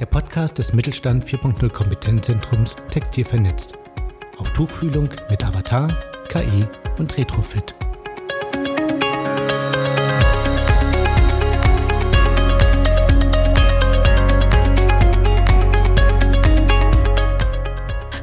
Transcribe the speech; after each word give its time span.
der 0.00 0.06
Podcast 0.06 0.58
des 0.58 0.72
Mittelstand 0.72 1.24
4.0 1.24 1.70
Kompetenzzentrums 1.70 2.76
Textil 2.90 3.24
vernetzt. 3.24 3.74
Auf 4.38 4.52
Tuchfühlung 4.52 5.08
mit 5.30 5.44
Avatar, 5.44 5.88
KI 6.28 6.66
und 6.98 7.16
Retrofit. 7.16 7.74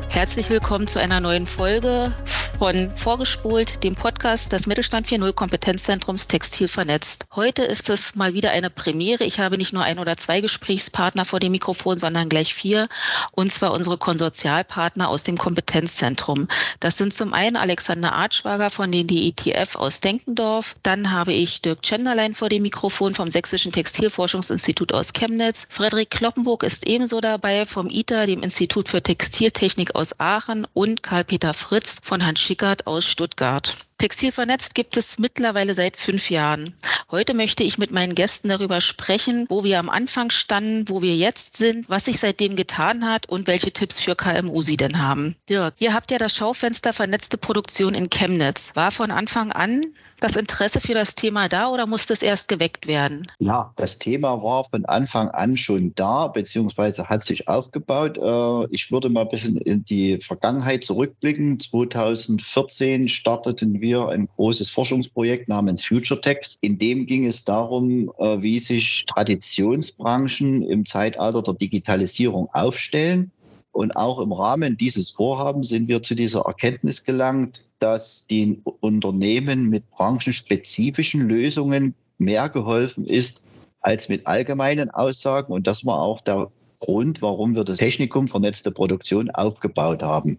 Herzlich 0.10 0.50
willkommen 0.50 0.88
zu 0.88 1.00
einer 1.00 1.20
neuen 1.22 1.48
Folge 1.48 2.14
von 2.58 2.92
Vorgespult, 2.94 3.84
dem 3.84 3.96
Podcast 3.96 4.52
des 4.52 4.68
Mittelstand 4.68 5.08
4.0 5.08 5.34
Kompetenzzentrums 5.34 6.28
Textil 6.28 6.68
vernetzt. 6.68 7.26
Heute 7.36 7.64
ist 7.64 7.90
es 7.90 8.16
mal 8.16 8.34
wieder 8.34 8.52
eine 8.52 8.70
Premiere. 8.70 9.24
Ich 9.24 9.40
habe 9.40 9.58
nicht 9.58 9.74
nur 9.74 9.84
ein 9.84 10.00
oder 10.00 10.18
zwei 10.18 10.42
Gesprächspartner 10.42 11.26
vor 11.26 11.40
dem 11.40 11.52
Mikrofon, 11.52 11.98
sondern 11.98 12.30
gleich 12.30 12.54
vier. 12.54 12.90
Und 13.32 13.52
zwar 13.52 13.72
unsere 13.72 13.98
Konsortialpartner 13.98 15.10
aus 15.10 15.24
dem 15.24 15.38
Kompetenzzentrum. 15.38 16.48
Das 16.80 16.98
sind 16.98 17.14
zum 17.14 17.34
einen 17.34 17.56
Alexander 17.56 18.14
Artschwager 18.14 18.70
von 18.70 18.92
den 18.92 19.08
DETF 19.08 19.76
aus 19.76 20.02
Denkendorf. 20.02 20.76
Dann 20.84 21.12
habe 21.12 21.34
ich 21.34 21.62
Dirk 21.62 21.82
Chenderlein 21.82 22.36
vor 22.36 22.50
dem 22.50 22.64
Mikrofon 22.64 23.16
vom 23.16 23.32
Sächsischen 23.32 23.72
Textilforschungsinstitut 23.72 24.94
aus 24.94 25.14
Chemnitz. 25.14 25.68
Frederik 25.70 26.12
Kloppenburg 26.12 26.64
ist 26.64 26.88
ebenso 26.88 27.22
dabei 27.22 27.66
vom 27.66 27.90
ITER, 27.90 28.28
dem 28.28 28.44
Institut 28.44 28.90
für 28.90 29.02
Textiltechnik 29.02 29.96
aus 29.96 30.20
Aachen. 30.20 30.68
Und 30.74 31.04
Karl-Peter 31.04 31.54
Fritz 31.54 31.98
von 32.02 32.26
Hans 32.26 32.41
Schickert 32.42 32.88
aus 32.88 33.06
Stuttgart. 33.06 33.78
Textil 34.02 34.32
vernetzt 34.32 34.74
gibt 34.74 34.98
es 34.98 35.20
mittlerweile 35.20 35.76
seit 35.76 35.96
fünf 35.96 36.32
Jahren. 36.32 36.74
Heute 37.12 37.36
möchte 37.36 37.62
ich 37.62 37.78
mit 37.78 37.92
meinen 37.92 38.16
Gästen 38.16 38.50
darüber 38.50 38.82
sprechen, 38.82 39.46
wo 39.48 39.64
wir 39.64 39.78
am 39.78 39.90
Anfang 39.90 40.32
standen, 40.32 40.90
wo 40.90 41.04
wir 41.04 41.16
jetzt 41.16 41.58
sind, 41.58 41.88
was 41.88 42.06
sich 42.06 42.18
seitdem 42.20 42.56
getan 42.56 43.08
hat 43.08 43.30
und 43.30 43.46
welche 43.46 43.72
Tipps 43.72 44.00
für 44.00 44.16
KMU 44.16 44.62
Sie 44.64 44.78
denn 44.78 45.04
haben. 45.04 45.36
Dirk, 45.50 45.76
ihr 45.78 45.94
habt 45.94 46.10
ja 46.10 46.18
das 46.18 46.36
Schaufenster 46.36 46.94
vernetzte 46.94 47.38
Produktion 47.38 47.94
in 47.94 48.10
Chemnitz. 48.10 48.76
War 48.76 48.90
von 48.90 49.12
Anfang 49.12 49.52
an 49.52 49.84
das 50.22 50.36
Interesse 50.36 50.80
für 50.80 50.94
das 50.94 51.16
Thema 51.16 51.50
da 51.50 51.68
oder 51.68 51.88
musste 51.88 52.14
es 52.14 52.22
erst 52.22 52.48
geweckt 52.48 52.88
werden? 52.88 53.28
Ja, 53.40 53.74
das 53.76 53.98
Thema 53.98 54.42
war 54.42 54.66
von 54.70 54.86
Anfang 54.86 55.30
an 55.30 55.58
schon 55.58 55.94
da, 55.96 56.28
beziehungsweise 56.28 57.10
hat 57.10 57.24
sich 57.24 57.48
aufgebaut. 57.48 58.18
Äh, 58.18 58.74
ich 58.74 58.92
würde 58.92 59.10
mal 59.10 59.22
ein 59.22 59.30
bisschen 59.30 59.58
in 59.58 59.84
die 59.84 60.20
Vergangenheit 60.22 60.86
zurückblicken. 60.86 61.60
2014 61.60 63.10
starteten 63.10 63.82
wir 63.82 63.91
ein 63.96 64.28
großes 64.36 64.70
Forschungsprojekt 64.70 65.50
namens 65.50 65.84
FutureText. 65.84 66.58
In 66.62 66.78
dem 66.78 67.06
ging 67.06 67.26
es 67.28 67.44
darum, 67.44 68.12
äh, 68.20 68.42
wie 68.42 68.60
sich 68.60 69.06
Traditionsbranchen 69.08 70.64
im 70.64 70.86
Zeitalter 70.86 71.42
der 71.42 71.54
Digitalisierung 71.54 72.50
aufstellen. 72.54 73.32
Und 73.72 73.96
auch 73.96 74.20
im 74.20 74.34
Rahmen 74.34 74.78
dieses 74.78 75.12
Vorhabens 75.12 75.70
sind 75.70 75.88
wir 75.88 76.04
zu 76.04 76.16
dieser 76.16 76.42
Erkenntnis 76.42 77.04
gelangt, 77.04 77.66
dass 77.80 78.28
den 78.28 78.62
Unternehmen 78.82 79.70
mit 79.70 79.90
branchenspezifischen 79.92 81.22
Lösungen 81.22 81.96
mehr 82.18 82.50
geholfen 82.50 83.06
ist 83.06 83.44
als 83.80 84.10
mit 84.10 84.28
allgemeinen 84.28 84.90
Aussagen. 84.90 85.54
Und 85.54 85.68
das 85.68 85.86
war 85.86 86.00
auch 86.02 86.22
der 86.22 86.52
Grund, 86.80 87.22
warum 87.22 87.56
wir 87.56 87.64
das 87.64 87.78
Technikum 87.78 88.28
vernetzte 88.28 88.72
Produktion 88.72 89.30
aufgebaut 89.32 90.04
haben. 90.04 90.38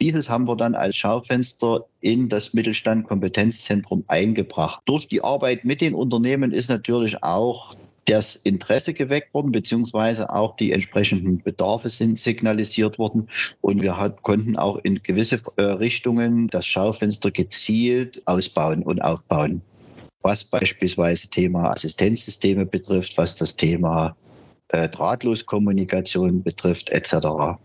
Dieses 0.00 0.30
haben 0.30 0.46
wir 0.46 0.54
dann 0.54 0.76
als 0.76 0.96
Schaufenster 0.96 1.84
in 2.00 2.28
das 2.28 2.54
Mittelstand-Kompetenzzentrum 2.54 4.04
eingebracht. 4.06 4.80
Durch 4.84 5.08
die 5.08 5.24
Arbeit 5.24 5.64
mit 5.64 5.80
den 5.80 5.94
Unternehmen 5.94 6.52
ist 6.52 6.68
natürlich 6.70 7.22
auch 7.24 7.74
das 8.04 8.36
Interesse 8.36 8.94
geweckt 8.94 9.34
worden, 9.34 9.50
beziehungsweise 9.50 10.30
auch 10.30 10.56
die 10.56 10.70
entsprechenden 10.70 11.42
Bedarfe 11.42 11.88
sind 11.88 12.18
signalisiert 12.18 12.98
worden. 12.98 13.28
Und 13.60 13.82
wir 13.82 13.96
hat, 13.96 14.22
konnten 14.22 14.56
auch 14.56 14.78
in 14.84 15.02
gewisse 15.02 15.42
äh, 15.56 15.62
Richtungen 15.62 16.46
das 16.46 16.64
Schaufenster 16.64 17.32
gezielt 17.32 18.22
ausbauen 18.24 18.84
und 18.84 19.02
aufbauen. 19.02 19.62
Was 20.22 20.44
beispielsweise 20.44 21.28
Thema 21.28 21.72
Assistenzsysteme 21.72 22.64
betrifft, 22.64 23.18
was 23.18 23.34
das 23.34 23.56
Thema 23.56 24.16
äh, 24.68 24.88
Drahtloskommunikation 24.88 26.42
betrifft, 26.42 26.90
etc. 26.90 27.58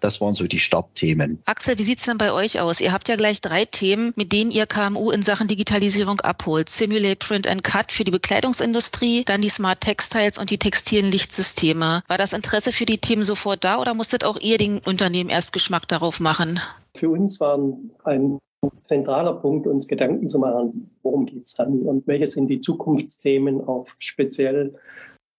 Das 0.00 0.20
waren 0.20 0.34
so 0.34 0.46
die 0.46 0.58
Startthemen. 0.58 1.40
Axel, 1.44 1.78
wie 1.78 1.82
sieht 1.82 1.98
es 1.98 2.04
denn 2.04 2.18
bei 2.18 2.32
euch 2.32 2.60
aus? 2.60 2.80
Ihr 2.80 2.92
habt 2.92 3.08
ja 3.08 3.16
gleich 3.16 3.40
drei 3.40 3.64
Themen, 3.64 4.12
mit 4.16 4.32
denen 4.32 4.50
ihr 4.50 4.66
KMU 4.66 5.10
in 5.10 5.22
Sachen 5.22 5.48
Digitalisierung 5.48 6.20
abholt. 6.20 6.68
Simulate, 6.68 7.16
Print 7.16 7.46
and 7.46 7.62
Cut 7.62 7.92
für 7.92 8.04
die 8.04 8.10
Bekleidungsindustrie, 8.10 9.24
dann 9.24 9.40
die 9.40 9.48
Smart 9.48 9.80
Textiles 9.80 10.38
und 10.38 10.50
die 10.50 10.58
textilen 10.58 11.10
Lichtsysteme. 11.10 12.02
War 12.08 12.18
das 12.18 12.32
Interesse 12.32 12.72
für 12.72 12.86
die 12.86 12.98
Themen 12.98 13.24
sofort 13.24 13.64
da 13.64 13.78
oder 13.78 13.94
musstet 13.94 14.24
auch 14.24 14.38
ihr 14.40 14.58
den 14.58 14.80
Unternehmen 14.86 15.30
erst 15.30 15.52
Geschmack 15.52 15.88
darauf 15.88 16.20
machen? 16.20 16.60
Für 16.96 17.10
uns 17.10 17.40
war 17.40 17.58
ein 18.04 18.38
zentraler 18.82 19.34
Punkt, 19.34 19.66
uns 19.66 19.88
Gedanken 19.88 20.28
zu 20.28 20.38
machen, 20.38 20.90
worum 21.02 21.26
geht 21.26 21.46
es 21.46 21.54
dann 21.54 21.80
und 21.82 22.06
welche 22.06 22.26
sind 22.26 22.48
die 22.48 22.60
Zukunftsthemen 22.60 23.62
auf 23.62 23.94
speziell 23.98 24.74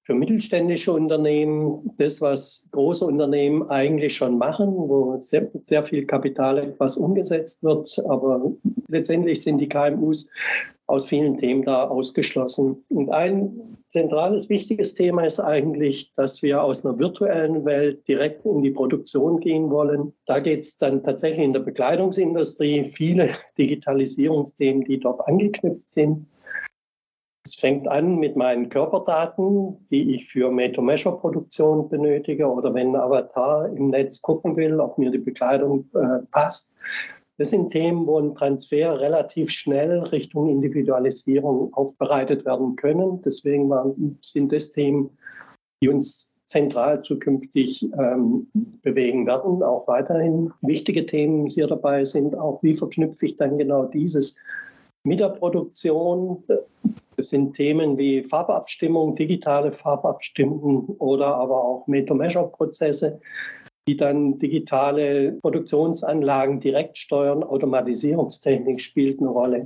für 0.04 0.16
mittelständische 0.16 0.92
Unternehmen 0.92 1.92
das, 1.98 2.22
was 2.22 2.68
große 2.72 3.06
Unternehmen 3.06 3.70
eigentlich 3.70 4.16
schon 4.16 4.38
machen, 4.38 4.68
wo 4.68 5.20
sehr, 5.22 5.50
sehr 5.64 5.84
viel 5.84 6.06
Kapital 6.06 6.58
etwas 6.58 6.98
umgesetzt 6.98 7.64
wird. 7.64 8.02
Aber 8.10 8.52
letztendlich 8.88 9.44
sind 9.44 9.60
die 9.60 9.70
KMUs 9.70 10.30
aus 10.88 11.06
vielen 11.06 11.38
Themen 11.38 11.64
da 11.64 11.88
ausgeschlossen. 11.88 12.84
Und 12.90 13.10
ein 13.12 13.78
zentrales, 13.88 14.50
wichtiges 14.50 14.94
Thema 14.94 15.24
ist 15.24 15.40
eigentlich, 15.40 16.12
dass 16.14 16.42
wir 16.42 16.64
aus 16.64 16.84
einer 16.84 16.98
virtuellen 16.98 17.64
Welt 17.64 18.08
direkt 18.08 18.46
in 18.46 18.62
die 18.62 18.72
Produktion 18.72 19.40
gehen 19.40 19.72
wollen. 19.72 20.14
Da 20.26 20.40
geht 20.40 20.62
es 20.62 20.78
dann 20.78 21.04
tatsächlich 21.04 21.46
in 21.46 21.54
der 21.54 21.62
Bekleidungsindustrie 21.62 22.86
viele 22.86 23.30
Digitalisierungsthemen, 23.58 24.84
die 24.84 25.00
dort 25.00 25.26
angeknüpft 25.28 25.90
sind. 25.90 26.26
Fängt 27.62 27.88
an 27.88 28.18
mit 28.18 28.36
meinen 28.36 28.70
Körperdaten, 28.70 29.78
die 29.92 30.16
ich 30.16 30.28
für 30.28 30.50
Made-to-Measure-Produktion 30.50 31.88
benötige 31.90 32.48
oder 32.48 32.74
wenn 32.74 32.90
ein 32.90 32.96
Avatar 32.96 33.68
im 33.68 33.90
Netz 33.90 34.20
gucken 34.20 34.56
will, 34.56 34.80
ob 34.80 34.98
mir 34.98 35.12
die 35.12 35.20
Bekleidung 35.20 35.88
äh, 35.94 36.26
passt. 36.32 36.76
Das 37.38 37.52
sind 37.52 37.70
Themen, 37.70 38.08
wo 38.08 38.20
ein 38.20 38.34
Transfer 38.34 39.00
relativ 39.00 39.52
schnell 39.52 40.00
Richtung 40.00 40.50
Individualisierung 40.50 41.72
aufbereitet 41.76 42.46
werden 42.46 42.76
können. 42.78 43.22
Deswegen 43.22 43.70
waren, 43.70 44.18
sind 44.24 44.52
das 44.52 44.72
Themen, 44.72 45.12
die 45.84 45.90
uns 45.90 46.40
zentral 46.46 47.04
zukünftig 47.04 47.88
ähm, 47.94 48.48
bewegen 48.82 49.28
werden, 49.28 49.62
auch 49.62 49.88
weiterhin. 49.88 50.52
Wichtige 50.62 51.06
Themen 51.06 51.46
hier 51.46 51.68
dabei 51.68 52.04
sind 52.06 52.36
auch, 52.36 52.62
wie 52.64 52.74
verknüpfe 52.74 53.28
ich 53.28 53.36
dann 53.36 53.60
genau 53.60 53.86
dieses 53.86 54.36
mit 55.04 55.20
der 55.20 55.30
Produktion 55.30 56.44
das 57.22 57.30
sind 57.30 57.54
Themen 57.54 58.00
wie 58.00 58.24
Farbabstimmung, 58.24 59.16
digitale 59.16 59.72
Farbabstimmung 59.72 60.96
oder 60.98 61.28
aber 61.36 61.64
auch 61.64 61.86
Made-to-Measure-Prozesse, 61.86 63.20
die 63.88 63.96
dann 63.96 64.40
digitale 64.40 65.34
Produktionsanlagen 65.44 66.60
direkt 66.60 66.98
steuern. 66.98 67.44
Automatisierungstechnik 67.44 68.82
spielt 68.82 69.20
eine 69.20 69.30
Rolle. 69.30 69.64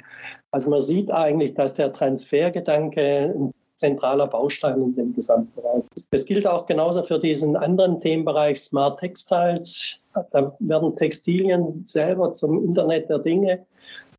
Also 0.52 0.70
man 0.70 0.82
sieht 0.82 1.10
eigentlich, 1.14 1.54
dass 1.54 1.76
der 1.76 1.94
Transfergedanke 1.94 3.34
ein 3.34 3.52
zentraler 3.78 4.28
Baustein 4.28 4.82
in 4.82 4.96
dem 4.96 5.14
Gesamtbereich 5.14 5.84
ist. 5.96 6.12
Das 6.12 6.26
gilt 6.26 6.46
auch 6.46 6.66
genauso 6.66 7.04
für 7.04 7.20
diesen 7.20 7.56
anderen 7.56 8.02
Themenbereich 8.02 8.60
Smart 8.60 9.00
Textiles. 9.00 9.98
Da 10.32 10.54
werden 10.60 10.94
Textilien 10.98 11.86
selber 11.86 12.34
zum 12.34 12.66
Internet 12.66 13.08
der 13.08 13.20
Dinge. 13.20 13.66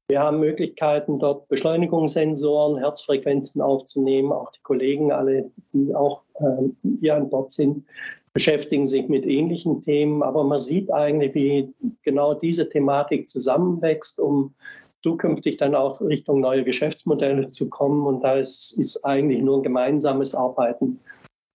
Wir 0.09 0.21
haben 0.21 0.39
Möglichkeiten, 0.39 1.19
dort 1.19 1.49
Beschleunigungssensoren, 1.49 2.79
Herzfrequenzen 2.79 3.61
aufzunehmen. 3.61 4.31
Auch 4.31 4.53
die 4.53 4.63
Kollegen, 4.63 5.11
alle, 5.11 5.51
die 5.73 5.95
auch 5.95 6.23
äh, 6.39 6.69
hier 7.01 7.17
an 7.17 7.29
Bord 7.29 7.53
sind, 7.53 7.85
beschäftigen 8.33 8.87
sich 8.87 9.09
mit 9.09 9.27
ähnlichen 9.27 9.81
Themen. 9.81 10.23
Aber 10.23 10.45
man 10.45 10.59
sieht 10.59 10.93
eigentlich, 10.93 11.35
wie 11.35 11.75
genau 12.03 12.35
diese 12.35 12.69
Thematik 12.69 13.29
zusammenwächst, 13.29 14.21
um 14.21 14.55
zukünftig 15.03 15.57
dann 15.57 15.75
auch 15.75 16.01
Richtung 16.01 16.41
neue 16.41 16.63
Geschäftsmodelle 16.63 17.51
zu 17.51 17.69
kommen. 17.69 18.07
Und 18.07 18.23
da 18.23 18.35
ist, 18.35 19.01
eigentlich 19.05 19.43
nur 19.43 19.59
ein 19.59 19.63
gemeinsames 19.65 20.37
Arbeiten 20.37 21.01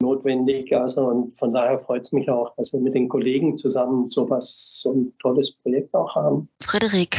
notwendig. 0.01 0.75
Also 0.75 1.05
und 1.05 1.37
von 1.37 1.53
daher 1.53 1.79
freut 1.79 2.01
es 2.01 2.11
mich 2.11 2.29
auch, 2.29 2.53
dass 2.57 2.73
wir 2.73 2.81
mit 2.81 2.95
den 2.95 3.07
Kollegen 3.07 3.57
zusammen 3.57 4.09
so 4.09 4.29
was, 4.29 4.81
so 4.81 4.91
ein 4.91 5.13
tolles 5.19 5.53
Projekt 5.53 5.93
auch 5.93 6.13
haben. 6.15 6.49
Frederik, 6.61 7.17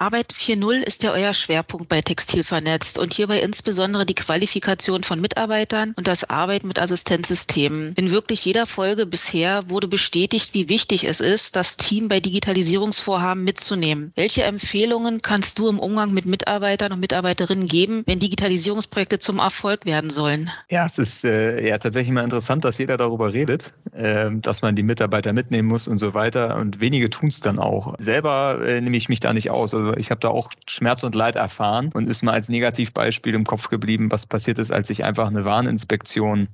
Arbeit 0.00 0.32
4.0 0.32 0.76
ist 0.78 1.02
ja 1.02 1.12
euer 1.12 1.34
Schwerpunkt 1.34 1.90
bei 1.90 2.00
Textil 2.00 2.42
vernetzt 2.42 2.98
und 2.98 3.12
hierbei 3.12 3.40
insbesondere 3.40 4.06
die 4.06 4.14
Qualifikation 4.14 5.02
von 5.02 5.20
Mitarbeitern 5.20 5.92
und 5.94 6.08
das 6.08 6.24
Arbeiten 6.24 6.68
mit 6.68 6.78
Assistenzsystemen. 6.78 7.92
In 7.96 8.10
wirklich 8.10 8.42
jeder 8.46 8.64
Folge 8.64 9.04
bisher 9.04 9.60
wurde 9.68 9.88
bestätigt, 9.88 10.54
wie 10.54 10.70
wichtig 10.70 11.04
es 11.04 11.20
ist, 11.20 11.54
das 11.54 11.76
Team 11.76 12.08
bei 12.08 12.18
Digitalisierungsvorhaben 12.18 13.44
mitzunehmen. 13.44 14.12
Welche 14.16 14.44
Empfehlungen 14.44 15.20
kannst 15.20 15.58
du 15.58 15.68
im 15.68 15.78
Umgang 15.78 16.14
mit 16.14 16.24
Mitarbeitern 16.24 16.92
und 16.92 17.00
Mitarbeiterinnen 17.00 17.66
geben, 17.66 18.02
wenn 18.06 18.20
Digitalisierungsprojekte 18.20 19.18
zum 19.18 19.38
Erfolg 19.38 19.84
werden 19.84 20.08
sollen? 20.08 20.48
Ja, 20.70 20.86
es 20.86 20.96
ist 20.96 21.26
äh, 21.26 21.68
ja 21.68 21.76
tatsächlich 21.76 22.14
mal 22.14 22.24
interessant, 22.24 22.64
dass 22.64 22.78
jeder 22.78 22.96
darüber 22.96 23.34
redet, 23.34 23.74
äh, 23.92 24.30
dass 24.32 24.62
man 24.62 24.76
die 24.76 24.82
Mitarbeiter 24.82 25.34
mitnehmen 25.34 25.68
muss 25.68 25.86
und 25.86 25.98
so 25.98 26.14
weiter 26.14 26.56
und 26.56 26.80
wenige 26.80 27.10
tun 27.10 27.28
es 27.28 27.40
dann 27.40 27.58
auch. 27.58 27.96
Selber 27.98 28.60
äh, 28.64 28.80
nehme 28.80 28.96
ich 28.96 29.10
mich 29.10 29.20
da 29.20 29.34
nicht 29.34 29.50
aus. 29.50 29.74
Also 29.74 29.89
ich 29.96 30.10
habe 30.10 30.20
da 30.20 30.28
auch 30.28 30.50
Schmerz 30.66 31.02
und 31.02 31.14
Leid 31.14 31.36
erfahren 31.36 31.90
und 31.94 32.08
ist 32.08 32.22
mal 32.22 32.32
als 32.32 32.48
Negativbeispiel 32.48 33.34
im 33.34 33.44
Kopf 33.44 33.68
geblieben, 33.68 34.10
was 34.10 34.26
passiert 34.26 34.58
ist, 34.58 34.72
als 34.72 34.90
ich 34.90 35.04
einfach 35.04 35.28
eine 35.28 35.44
Warninspektion 35.44 36.48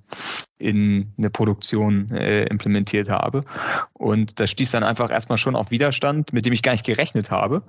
in 0.59 1.13
eine 1.19 1.29
Produktion 1.29 2.11
äh, 2.11 2.45
implementiert 2.45 3.11
habe. 3.11 3.45
Und 3.93 4.41
das 4.41 4.51
stieß 4.51 4.71
dann 4.71 4.83
einfach 4.83 5.11
erstmal 5.11 5.39
schon 5.39 5.55
auf 5.55 5.71
Widerstand, 5.71 6.33
mit 6.33 6.47
dem 6.47 6.53
ich 6.53 6.63
gar 6.63 6.73
nicht 6.73 6.87
gerechnet 6.87 7.31
habe. 7.31 7.63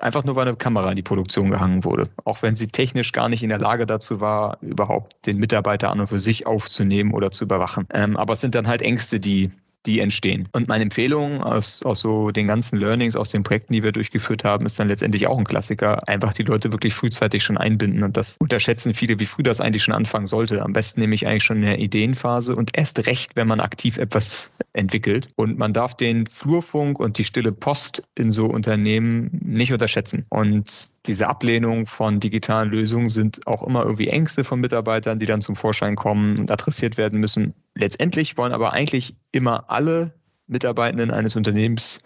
Einfach 0.00 0.24
nur, 0.24 0.36
weil 0.36 0.48
eine 0.48 0.56
Kamera 0.56 0.90
in 0.90 0.96
die 0.96 1.02
Produktion 1.02 1.50
gehangen 1.50 1.84
wurde. 1.84 2.08
Auch 2.24 2.42
wenn 2.42 2.54
sie 2.54 2.68
technisch 2.68 3.12
gar 3.12 3.28
nicht 3.28 3.42
in 3.42 3.50
der 3.50 3.58
Lage 3.58 3.86
dazu 3.86 4.20
war, 4.20 4.58
überhaupt 4.62 5.26
den 5.26 5.38
Mitarbeiter 5.38 5.90
an 5.90 6.00
und 6.00 6.06
für 6.06 6.20
sich 6.20 6.46
aufzunehmen 6.46 7.12
oder 7.12 7.30
zu 7.30 7.44
überwachen. 7.44 7.86
Ähm, 7.92 8.16
aber 8.16 8.32
es 8.32 8.40
sind 8.40 8.54
dann 8.54 8.66
halt 8.66 8.82
Ängste, 8.82 9.20
die 9.20 9.50
die 9.86 10.00
entstehen. 10.00 10.48
Und 10.52 10.68
meine 10.68 10.84
Empfehlung 10.84 11.42
aus, 11.42 11.82
aus 11.82 12.00
so 12.00 12.30
den 12.30 12.46
ganzen 12.46 12.78
Learnings 12.78 13.16
aus 13.16 13.30
den 13.30 13.42
Projekten, 13.42 13.72
die 13.72 13.82
wir 13.82 13.92
durchgeführt 13.92 14.44
haben, 14.44 14.66
ist 14.66 14.78
dann 14.78 14.88
letztendlich 14.88 15.26
auch 15.26 15.38
ein 15.38 15.44
Klassiker. 15.44 15.98
Einfach 16.08 16.32
die 16.32 16.42
Leute 16.42 16.72
wirklich 16.72 16.94
frühzeitig 16.94 17.42
schon 17.42 17.56
einbinden. 17.56 18.02
Und 18.02 18.16
das 18.16 18.36
unterschätzen 18.38 18.94
viele, 18.94 19.18
wie 19.18 19.26
früh 19.26 19.42
das 19.42 19.60
eigentlich 19.60 19.84
schon 19.84 19.94
anfangen 19.94 20.26
sollte. 20.26 20.62
Am 20.62 20.72
besten 20.72 21.00
nämlich 21.00 21.26
eigentlich 21.26 21.44
schon 21.44 21.58
in 21.58 21.62
der 21.62 21.78
Ideenphase 21.78 22.54
und 22.56 22.70
erst 22.74 23.06
recht, 23.06 23.36
wenn 23.36 23.48
man 23.48 23.60
aktiv 23.60 23.96
etwas 23.96 24.50
entwickelt. 24.72 25.28
Und 25.36 25.58
man 25.58 25.72
darf 25.72 25.94
den 25.94 26.26
Flurfunk 26.26 26.98
und 26.98 27.18
die 27.18 27.24
stille 27.24 27.52
Post 27.52 28.02
in 28.14 28.32
so 28.32 28.46
Unternehmen 28.46 29.30
nicht 29.42 29.72
unterschätzen. 29.72 30.26
Und 30.28 30.90
diese 31.06 31.28
Ablehnung 31.28 31.86
von 31.86 32.20
digitalen 32.20 32.70
Lösungen 32.70 33.10
sind 33.10 33.46
auch 33.46 33.62
immer 33.62 33.84
irgendwie 33.84 34.08
Ängste 34.08 34.44
von 34.44 34.60
Mitarbeitern, 34.60 35.18
die 35.18 35.26
dann 35.26 35.40
zum 35.40 35.56
Vorschein 35.56 35.96
kommen 35.96 36.38
und 36.38 36.50
adressiert 36.50 36.96
werden 36.96 37.20
müssen. 37.20 37.54
Letztendlich 37.76 38.36
wollen 38.36 38.52
aber 38.52 38.72
eigentlich 38.72 39.14
immer 39.32 39.70
alle 39.70 40.12
Mitarbeitenden 40.46 41.10
eines 41.10 41.36
Unternehmens 41.36 42.00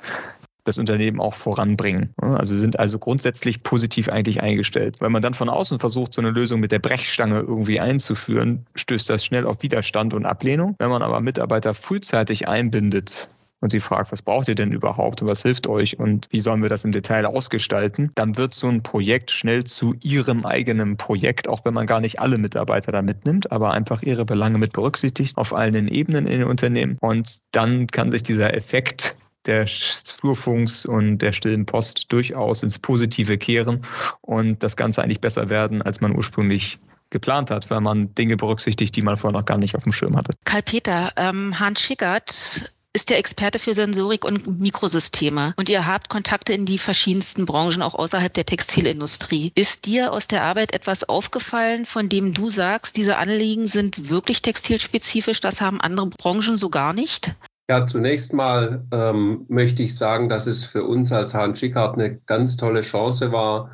das 0.64 0.78
Unternehmen 0.78 1.20
auch 1.20 1.34
voranbringen. 1.34 2.12
Also 2.19 2.56
sind 2.56 2.78
also 2.78 2.99
grundsätzlich 2.99 3.62
positiv 3.62 4.08
eigentlich 4.08 4.43
eingestellt. 4.43 4.96
Wenn 5.00 5.12
man 5.12 5.22
dann 5.22 5.32
von 5.32 5.49
außen 5.49 5.78
versucht, 5.78 6.12
so 6.12 6.20
eine 6.20 6.31
Lösung 6.31 6.61
mit 6.61 6.70
der 6.70 6.81
Brechstange 6.81 7.38
irgendwie 7.38 7.81
einzuführen, 7.81 8.67
stößt 8.75 9.08
das 9.08 9.25
schnell 9.25 9.46
auf 9.46 9.62
Widerstand 9.62 10.12
und 10.12 10.26
Ablehnung. 10.26 10.76
Wenn 10.78 10.90
man 10.90 11.02
aber 11.02 11.20
Mitarbeiter 11.20 11.73
frühzeitig 11.73 12.46
einbindet, 12.46 13.28
und 13.61 13.71
sie 13.71 13.81
fragt, 13.81 14.12
was 14.12 14.23
braucht 14.23 14.49
ihr 14.49 14.55
denn 14.55 14.73
überhaupt 14.73 15.23
und 15.23 15.29
was 15.29 15.43
hilft 15.43 15.67
euch 15.67 15.99
und 15.99 16.27
wie 16.31 16.41
sollen 16.41 16.62
wir 16.62 16.69
das 16.69 16.85
im 16.85 16.93
Detail 16.93 17.27
ausgestalten, 17.27 18.11
dann 18.15 18.37
wird 18.37 18.55
so 18.55 18.69
ein 18.69 18.83
Projekt 18.83 19.31
schnell 19.31 19.65
zu 19.65 19.95
ihrem 20.01 20.47
eigenen 20.47 20.97
Projekt, 20.97 21.49
auch 21.49 21.65
wenn 21.65 21.75
man 21.75 21.87
gar 21.87 22.01
nicht 22.01 22.21
alle 22.21 22.39
Mitarbeiter 22.39 22.93
da 22.93 23.03
mitnimmt, 23.03 23.53
aber 23.53 23.73
einfach 23.73 24.03
ihre 24.03 24.25
Belange 24.25 24.59
mit 24.59 24.73
berücksichtigt 24.73 25.37
auf 25.37 25.55
allen 25.55 25.89
Ebenen 25.89 26.27
in 26.27 26.41
den 26.41 26.49
Unternehmen. 26.49 26.97
Und 27.01 27.39
dann 27.53 27.87
kann 27.87 28.11
sich 28.11 28.23
dieser 28.23 28.55
Effekt 28.55 29.17
der 29.47 29.67
Flurfunks 29.67 30.85
und 30.85 31.19
der 31.19 31.33
stillen 31.33 31.67
Post 31.67 32.12
durchaus 32.12 32.62
ins 32.62 32.79
Positive 32.79 33.39
kehren 33.39 33.83
und 34.21 34.62
das 34.62 34.77
Ganze 34.77 35.03
eigentlich 35.03 35.21
besser 35.21 35.49
werden, 35.49 35.83
als 35.83 36.01
man 36.01 36.15
ursprünglich 36.15 36.79
geplant 37.09 37.51
hat, 37.51 37.71
weil 37.71 37.81
man 37.81 38.15
Dinge 38.15 38.37
berücksichtigt, 38.37 38.95
die 38.95 39.03
man 39.03 39.17
vorher 39.17 39.39
noch 39.39 39.47
gar 39.47 39.59
nicht 39.59 39.75
auf 39.75 39.83
dem 39.83 39.93
Schirm 39.93 40.17
hatte. 40.17 40.33
Karl-Peter, 40.45 41.11
ähm, 41.17 41.59
Hans 41.59 41.81
Schickert 41.81 42.73
ist 42.92 43.10
der 43.10 43.19
Experte 43.19 43.58
für 43.58 43.72
Sensorik 43.72 44.25
und 44.25 44.60
Mikrosysteme 44.60 45.54
und 45.56 45.69
ihr 45.69 45.87
habt 45.87 46.08
Kontakte 46.08 46.52
in 46.52 46.66
die 46.66 46.78
verschiedensten 46.78 47.46
Branchen, 47.46 47.82
auch 47.82 47.94
außerhalb 47.94 48.34
der 48.34 48.46
Textilindustrie. 48.46 49.52
Ist 49.54 49.87
dir 49.87 50.12
aus 50.12 50.26
der 50.26 50.42
Arbeit 50.42 50.75
etwas 50.75 51.08
aufgefallen, 51.08 51.87
von 51.87 52.08
dem 52.08 52.34
du 52.34 52.50
sagst, 52.50 52.96
diese 52.96 53.16
Anliegen 53.16 53.69
sind 53.69 54.10
wirklich 54.10 54.42
textilspezifisch, 54.42 55.40
das 55.40 55.60
haben 55.60 55.81
andere 55.81 56.06
Branchen 56.06 56.56
so 56.56 56.69
gar 56.69 56.92
nicht? 56.92 57.34
Ja, 57.70 57.87
zunächst 57.87 58.32
mal 58.32 58.84
ähm, 58.90 59.44
möchte 59.46 59.84
ich 59.84 59.96
sagen, 59.96 60.28
dass 60.28 60.48
es 60.48 60.64
für 60.64 60.82
uns 60.82 61.12
als 61.12 61.34
Hahn 61.34 61.54
Schickhardt 61.54 61.94
eine 61.94 62.16
ganz 62.26 62.56
tolle 62.56 62.81
Chance 62.81 63.31
war, 63.31 63.70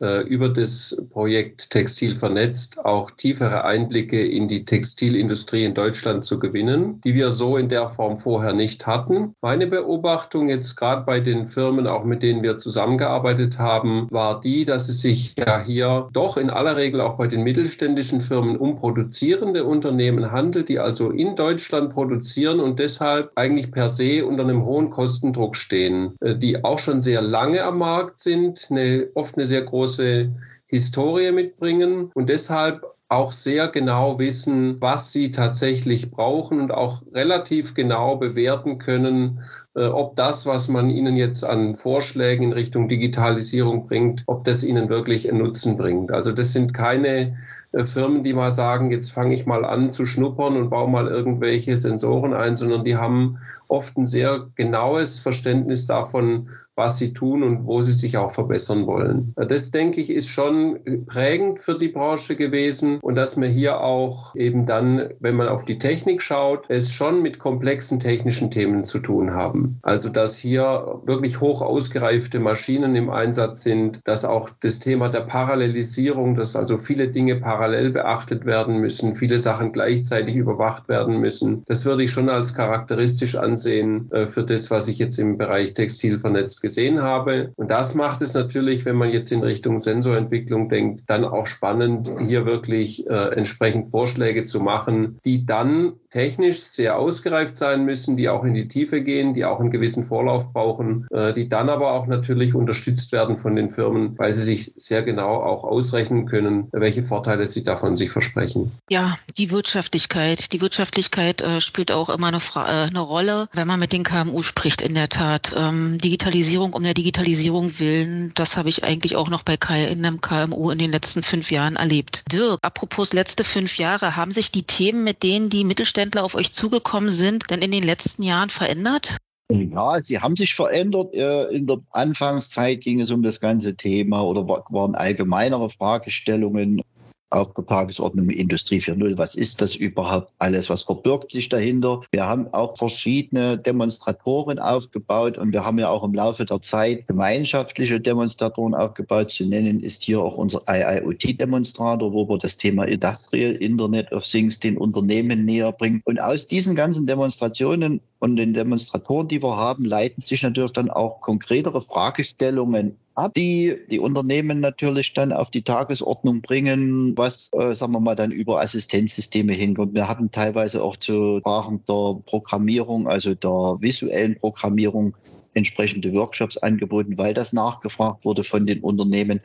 über 0.00 0.48
das 0.48 0.96
Projekt 1.10 1.70
Textil 1.70 2.14
vernetzt 2.14 2.84
auch 2.84 3.10
tiefere 3.10 3.64
Einblicke 3.64 4.24
in 4.26 4.48
die 4.48 4.64
Textilindustrie 4.64 5.64
in 5.64 5.74
Deutschland 5.74 6.24
zu 6.24 6.38
gewinnen, 6.38 7.00
die 7.04 7.14
wir 7.14 7.30
so 7.30 7.56
in 7.56 7.68
der 7.68 7.88
Form 7.88 8.16
vorher 8.16 8.54
nicht 8.54 8.86
hatten. 8.86 9.34
Meine 9.42 9.66
Beobachtung 9.66 10.48
jetzt 10.48 10.76
gerade 10.76 11.04
bei 11.04 11.20
den 11.20 11.46
Firmen, 11.46 11.86
auch 11.86 12.04
mit 12.04 12.22
denen 12.22 12.42
wir 12.42 12.56
zusammengearbeitet 12.56 13.58
haben, 13.58 14.08
war 14.10 14.40
die, 14.40 14.64
dass 14.64 14.88
es 14.88 15.02
sich 15.02 15.34
ja 15.38 15.60
hier 15.60 16.08
doch 16.12 16.36
in 16.38 16.48
aller 16.48 16.76
Regel 16.76 17.00
auch 17.00 17.18
bei 17.18 17.26
den 17.26 17.42
mittelständischen 17.42 18.20
Firmen 18.20 18.56
um 18.56 18.76
produzierende 18.76 19.64
Unternehmen 19.64 20.32
handelt, 20.32 20.68
die 20.70 20.78
also 20.78 21.10
in 21.10 21.36
Deutschland 21.36 21.92
produzieren 21.92 22.60
und 22.60 22.78
deshalb 22.78 23.30
eigentlich 23.34 23.70
per 23.70 23.88
se 23.88 24.24
unter 24.24 24.44
einem 24.44 24.64
hohen 24.64 24.88
Kostendruck 24.88 25.56
stehen, 25.56 26.14
äh, 26.20 26.34
die 26.36 26.64
auch 26.64 26.78
schon 26.78 27.02
sehr 27.02 27.20
lange 27.20 27.62
am 27.64 27.78
Markt 27.78 28.18
sind, 28.18 28.68
eine, 28.70 29.08
oft 29.14 29.36
eine 29.36 29.44
sehr 29.44 29.62
große 29.62 29.89
große 29.90 30.30
Historie 30.66 31.32
mitbringen 31.32 32.10
und 32.14 32.28
deshalb 32.28 32.84
auch 33.08 33.32
sehr 33.32 33.66
genau 33.66 34.20
wissen, 34.20 34.80
was 34.80 35.10
sie 35.10 35.32
tatsächlich 35.32 36.12
brauchen 36.12 36.60
und 36.60 36.70
auch 36.70 37.02
relativ 37.12 37.74
genau 37.74 38.16
bewerten 38.16 38.78
können, 38.78 39.40
äh, 39.74 39.86
ob 39.86 40.14
das, 40.14 40.46
was 40.46 40.68
man 40.68 40.90
ihnen 40.90 41.16
jetzt 41.16 41.44
an 41.44 41.74
Vorschlägen 41.74 42.44
in 42.44 42.52
Richtung 42.52 42.86
Digitalisierung 42.86 43.84
bringt, 43.84 44.22
ob 44.26 44.44
das 44.44 44.62
ihnen 44.62 44.88
wirklich 44.88 45.28
einen 45.28 45.42
Nutzen 45.42 45.76
bringt. 45.76 46.12
Also 46.12 46.30
das 46.30 46.52
sind 46.52 46.72
keine 46.72 47.36
äh, 47.72 47.82
Firmen, 47.82 48.22
die 48.22 48.32
mal 48.32 48.52
sagen, 48.52 48.92
jetzt 48.92 49.10
fange 49.10 49.34
ich 49.34 49.44
mal 49.44 49.64
an 49.64 49.90
zu 49.90 50.06
schnuppern 50.06 50.56
und 50.56 50.70
baue 50.70 50.88
mal 50.88 51.08
irgendwelche 51.08 51.76
Sensoren 51.76 52.32
ein, 52.32 52.54
sondern 52.54 52.84
die 52.84 52.94
haben 52.94 53.38
oft 53.66 53.96
ein 53.98 54.06
sehr 54.06 54.46
genaues 54.54 55.18
Verständnis 55.18 55.86
davon, 55.86 56.48
was 56.80 56.96
sie 56.96 57.12
tun 57.12 57.42
und 57.42 57.66
wo 57.66 57.82
sie 57.82 57.92
sich 57.92 58.16
auch 58.16 58.30
verbessern 58.30 58.86
wollen. 58.86 59.34
Das, 59.36 59.70
denke 59.70 60.00
ich, 60.00 60.08
ist 60.08 60.28
schon 60.28 60.78
prägend 61.06 61.60
für 61.60 61.76
die 61.76 61.88
Branche 61.88 62.36
gewesen 62.36 62.98
und 63.02 63.16
dass 63.16 63.36
man 63.36 63.50
hier 63.50 63.82
auch 63.82 64.34
eben 64.34 64.64
dann, 64.64 65.10
wenn 65.20 65.36
man 65.36 65.48
auf 65.48 65.66
die 65.66 65.78
Technik 65.78 66.22
schaut, 66.22 66.64
es 66.68 66.90
schon 66.90 67.20
mit 67.20 67.38
komplexen 67.38 68.00
technischen 68.00 68.50
Themen 68.50 68.84
zu 68.84 68.98
tun 68.98 69.34
haben. 69.34 69.78
Also, 69.82 70.08
dass 70.08 70.38
hier 70.38 71.02
wirklich 71.04 71.42
hoch 71.42 71.60
ausgereifte 71.60 72.40
Maschinen 72.40 72.96
im 72.96 73.10
Einsatz 73.10 73.60
sind, 73.60 74.00
dass 74.04 74.24
auch 74.24 74.48
das 74.60 74.78
Thema 74.78 75.10
der 75.10 75.20
Parallelisierung, 75.20 76.34
dass 76.34 76.56
also 76.56 76.78
viele 76.78 77.08
Dinge 77.08 77.36
parallel 77.36 77.90
beachtet 77.90 78.46
werden 78.46 78.78
müssen, 78.78 79.14
viele 79.14 79.38
Sachen 79.38 79.72
gleichzeitig 79.72 80.34
überwacht 80.34 80.88
werden 80.88 81.20
müssen, 81.20 81.62
das 81.66 81.84
würde 81.84 82.04
ich 82.04 82.10
schon 82.10 82.30
als 82.30 82.54
charakteristisch 82.54 83.36
ansehen 83.36 84.10
äh, 84.12 84.24
für 84.24 84.44
das, 84.44 84.70
was 84.70 84.88
ich 84.88 84.98
jetzt 84.98 85.18
im 85.18 85.36
Bereich 85.36 85.74
Textil 85.74 86.18
vernetzt 86.18 86.62
gesehen 86.62 86.69
habe. 86.78 87.52
Und 87.56 87.70
das 87.70 87.94
macht 87.94 88.22
es 88.22 88.34
natürlich, 88.34 88.84
wenn 88.84 88.96
man 88.96 89.10
jetzt 89.10 89.32
in 89.32 89.42
Richtung 89.42 89.78
Sensorentwicklung 89.78 90.68
denkt, 90.68 91.02
dann 91.06 91.24
auch 91.24 91.46
spannend, 91.46 92.10
hier 92.20 92.46
wirklich 92.46 93.06
äh, 93.08 93.34
entsprechend 93.34 93.90
Vorschläge 93.90 94.44
zu 94.44 94.60
machen, 94.60 95.18
die 95.24 95.46
dann 95.46 95.92
technisch 96.10 96.58
sehr 96.58 96.98
ausgereift 96.98 97.56
sein 97.56 97.84
müssen, 97.84 98.16
die 98.16 98.28
auch 98.28 98.44
in 98.44 98.54
die 98.54 98.68
Tiefe 98.68 99.00
gehen, 99.02 99.32
die 99.32 99.44
auch 99.44 99.60
einen 99.60 99.70
gewissen 99.70 100.04
Vorlauf 100.04 100.52
brauchen, 100.52 101.06
äh, 101.10 101.32
die 101.32 101.48
dann 101.48 101.68
aber 101.68 101.92
auch 101.92 102.06
natürlich 102.06 102.54
unterstützt 102.54 103.12
werden 103.12 103.36
von 103.36 103.56
den 103.56 103.70
Firmen, 103.70 104.18
weil 104.18 104.34
sie 104.34 104.42
sich 104.42 104.72
sehr 104.76 105.02
genau 105.02 105.36
auch 105.36 105.64
ausrechnen 105.64 106.26
können, 106.26 106.68
welche 106.72 107.02
Vorteile 107.02 107.46
sie 107.46 107.62
davon 107.62 107.96
sich 107.96 108.10
versprechen. 108.10 108.72
Ja, 108.90 109.16
die 109.38 109.50
Wirtschaftlichkeit. 109.50 110.52
Die 110.52 110.60
Wirtschaftlichkeit 110.60 111.40
äh, 111.42 111.60
spielt 111.60 111.92
auch 111.92 112.08
immer 112.08 112.28
eine, 112.28 112.40
Fra 112.40 112.66
äh, 112.66 112.88
eine 112.88 113.00
Rolle, 113.00 113.48
wenn 113.52 113.68
man 113.68 113.80
mit 113.80 113.92
den 113.92 114.02
KMU 114.02 114.42
spricht, 114.42 114.82
in 114.82 114.94
der 114.94 115.08
Tat. 115.08 115.54
Ähm, 115.56 115.98
Digitalisierung 115.98 116.49
Digitalisierung 116.50 116.74
um 116.74 116.82
der 116.82 116.94
Digitalisierung 116.94 117.78
willen, 117.78 118.32
das 118.34 118.56
habe 118.56 118.68
ich 118.68 118.82
eigentlich 118.82 119.14
auch 119.14 119.28
noch 119.28 119.44
bei 119.44 119.54
in 119.54 120.04
einem 120.04 120.20
KMU 120.20 120.70
in 120.70 120.78
den 120.78 120.90
letzten 120.90 121.22
fünf 121.22 121.52
Jahren 121.52 121.76
erlebt. 121.76 122.24
Dirk, 122.32 122.58
apropos 122.62 123.12
letzte 123.12 123.44
fünf 123.44 123.78
Jahre, 123.78 124.16
haben 124.16 124.32
sich 124.32 124.50
die 124.50 124.64
Themen, 124.64 125.04
mit 125.04 125.22
denen 125.22 125.48
die 125.48 125.62
Mittelständler 125.62 126.24
auf 126.24 126.34
euch 126.34 126.52
zugekommen 126.52 127.10
sind, 127.10 127.48
denn 127.50 127.62
in 127.62 127.70
den 127.70 127.84
letzten 127.84 128.24
Jahren 128.24 128.50
verändert? 128.50 129.16
Ja, 129.48 130.02
sie 130.02 130.18
haben 130.18 130.34
sich 130.34 130.56
verändert. 130.56 131.14
Äh, 131.14 131.44
in 131.52 131.68
der 131.68 131.78
Anfangszeit 131.90 132.80
ging 132.80 133.00
es 133.00 133.12
um 133.12 133.22
das 133.22 133.38
ganze 133.38 133.76
Thema 133.76 134.22
oder 134.22 134.48
waren 134.48 134.96
allgemeinere 134.96 135.70
Fragestellungen 135.70 136.82
auf 137.30 137.54
der 137.54 137.64
Tagesordnung 137.64 138.28
Industrie 138.30 138.78
4.0. 138.78 139.16
Was 139.16 139.34
ist 139.34 139.62
das 139.62 139.76
überhaupt 139.76 140.32
alles? 140.38 140.68
Was 140.68 140.82
verbirgt 140.82 141.30
sich 141.30 141.48
dahinter? 141.48 142.02
Wir 142.10 142.26
haben 142.26 142.52
auch 142.52 142.76
verschiedene 142.76 143.56
Demonstratoren 143.56 144.58
aufgebaut 144.58 145.38
und 145.38 145.52
wir 145.52 145.64
haben 145.64 145.78
ja 145.78 145.88
auch 145.88 146.04
im 146.04 146.12
Laufe 146.12 146.44
der 146.44 146.60
Zeit 146.60 147.06
gemeinschaftliche 147.06 148.00
Demonstratoren 148.00 148.74
aufgebaut. 148.74 149.30
Zu 149.30 149.46
nennen 149.46 149.80
ist 149.80 150.02
hier 150.02 150.20
auch 150.20 150.36
unser 150.36 150.62
IIoT-Demonstrator, 150.68 152.12
wo 152.12 152.28
wir 152.28 152.38
das 152.38 152.56
Thema 152.56 152.84
Industrial 152.84 153.52
Internet 153.52 154.12
of 154.12 154.24
Things 154.24 154.58
den 154.58 154.76
Unternehmen 154.76 155.44
näher 155.44 155.72
bringen. 155.72 156.02
Und 156.04 156.20
aus 156.20 156.46
diesen 156.46 156.74
ganzen 156.74 157.06
Demonstrationen 157.06 158.00
und 158.18 158.36
den 158.36 158.54
Demonstratoren, 158.54 159.28
die 159.28 159.42
wir 159.42 159.56
haben, 159.56 159.84
leiten 159.84 160.20
sich 160.20 160.42
natürlich 160.42 160.72
dann 160.72 160.90
auch 160.90 161.20
konkretere 161.20 161.80
Fragestellungen 161.80 162.96
ab, 163.20 163.34
die 163.34 163.76
die 163.90 163.98
Unternehmen 163.98 164.60
natürlich 164.60 165.14
dann 165.14 165.32
auf 165.32 165.50
die 165.50 165.62
Tagesordnung 165.62 166.42
bringen, 166.42 167.16
was, 167.16 167.50
äh, 167.52 167.74
sagen 167.74 167.92
wir 167.92 168.00
mal, 168.00 168.16
dann 168.16 168.32
über 168.32 168.60
Assistenzsysteme 168.60 169.52
hinkommt. 169.52 169.94
Wir 169.94 170.08
haben 170.08 170.30
teilweise 170.30 170.82
auch 170.82 170.96
zu 170.96 171.38
Sprachen 171.40 171.84
der 171.88 172.20
Programmierung, 172.26 173.08
also 173.08 173.34
der 173.34 173.76
visuellen 173.80 174.38
Programmierung, 174.38 175.16
entsprechende 175.54 176.12
Workshops 176.12 176.56
angeboten, 176.56 177.18
weil 177.18 177.34
das 177.34 177.52
nachgefragt 177.52 178.24
wurde 178.24 178.44
von 178.44 178.66
den 178.66 178.80
Unternehmen. 178.80 179.40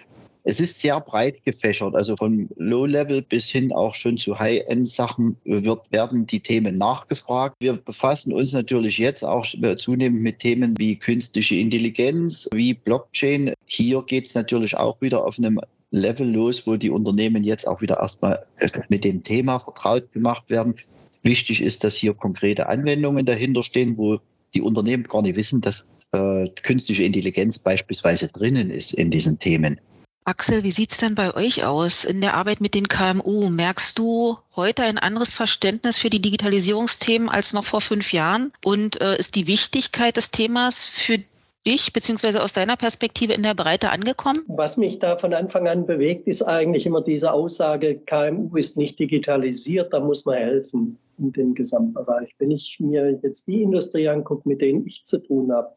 Es 0.48 0.60
ist 0.60 0.80
sehr 0.80 1.02
breit 1.02 1.44
gefächert, 1.44 1.96
also 1.96 2.16
von 2.16 2.48
Low-Level 2.58 3.24
bis 3.24 3.50
hin 3.50 3.74
auch 3.74 3.96
schon 3.96 4.20
zu 4.20 4.38
High-End-Sachen 4.38 5.38
wird, 5.44 5.92
werden 5.92 6.28
die 6.28 6.40
Themen 6.40 6.78
nachgefragt. 6.78 7.56
Wir 7.60 7.74
befassen 7.78 8.32
uns 8.32 8.54
natürlich 8.54 9.00
jetzt 9.00 9.24
auch 9.24 9.44
zunehmend 9.78 10.22
mit 10.22 10.38
Themen 10.38 10.76
wie 10.78 10.98
künstliche 10.98 11.56
Intelligenz, 11.56 12.48
wie 12.54 12.76
Blockchain. 12.76 13.56
Hier 13.66 14.04
geht 14.04 14.28
es 14.28 14.36
natürlich 14.36 14.78
auch 14.78 15.02
wieder 15.02 15.26
auf 15.26 15.40
einem 15.40 15.60
Level 15.90 16.32
los, 16.32 16.68
wo 16.68 16.76
die 16.76 16.92
Unternehmen 16.92 17.44
jetzt 17.44 17.68
auch 17.68 17.82
wieder 17.82 18.00
erstmal 18.00 18.46
mit 18.90 19.04
dem 19.04 19.24
Thema 19.24 19.58
vertraut 19.58 20.12
gemacht 20.12 20.48
werden. 20.48 20.76
Wichtig 21.24 21.60
ist, 21.60 21.84
dass 21.84 21.96
hier 21.96 22.14
konkrete 22.14 22.70
Anwendungen 22.70 23.26
dahinter 23.26 23.64
stehen, 23.64 23.98
wo 23.98 24.20
die 24.54 24.62
Unternehmen 24.62 25.06
gar 25.06 25.24
nicht 25.24 25.38
wissen, 25.38 25.60
dass 25.62 25.88
äh, 26.12 26.48
künstliche 26.62 27.02
Intelligenz 27.02 27.58
beispielsweise 27.58 28.28
drinnen 28.28 28.70
ist 28.70 28.94
in 28.94 29.10
diesen 29.10 29.40
Themen. 29.40 29.80
Axel, 30.28 30.64
wie 30.64 30.72
sieht's 30.72 30.98
denn 30.98 31.14
bei 31.14 31.36
euch 31.36 31.66
aus 31.66 32.04
in 32.04 32.20
der 32.20 32.34
Arbeit 32.34 32.60
mit 32.60 32.74
den 32.74 32.88
KMU? 32.88 33.52
Merkst 33.52 34.00
du 34.00 34.40
heute 34.56 34.82
ein 34.82 34.98
anderes 34.98 35.32
Verständnis 35.32 36.00
für 36.00 36.10
die 36.10 36.20
Digitalisierungsthemen 36.20 37.30
als 37.30 37.54
noch 37.54 37.64
vor 37.64 37.80
fünf 37.80 38.12
Jahren? 38.12 38.52
Und 38.66 39.00
äh, 39.02 39.20
ist 39.20 39.36
die 39.36 39.46
Wichtigkeit 39.46 40.18
des 40.18 40.32
Themas 40.32 40.86
für 40.86 41.20
dich 41.68 41.94
beziehungsweise 41.94 42.42
aus 42.42 42.54
deiner 42.54 42.76
Perspektive 42.76 43.34
in 43.34 43.44
der 43.44 43.54
Breite 43.54 43.92
angekommen? 43.92 44.40
Was 44.48 44.78
mich 44.78 44.98
da 44.98 45.16
von 45.16 45.32
Anfang 45.32 45.68
an 45.68 45.86
bewegt, 45.86 46.28
ist 46.28 46.42
eigentlich 46.42 46.88
immer 46.88 47.02
diese 47.02 47.32
Aussage, 47.32 48.00
KMU 48.08 48.56
ist 48.56 48.78
nicht 48.78 48.98
digitalisiert, 48.98 49.94
da 49.94 50.00
muss 50.00 50.26
man 50.26 50.38
helfen 50.38 50.98
in 51.20 51.34
dem 51.34 51.54
Gesamtbereich. 51.54 52.32
Wenn 52.40 52.50
ich 52.50 52.78
mir 52.80 53.20
jetzt 53.22 53.48
die 53.48 53.62
Industrie 53.62 54.10
angucke, 54.10 54.50
mit 54.50 54.60
denen 54.60 54.88
ich 54.88 55.04
zu 55.04 55.20
tun 55.20 55.52
habe, 55.52 55.70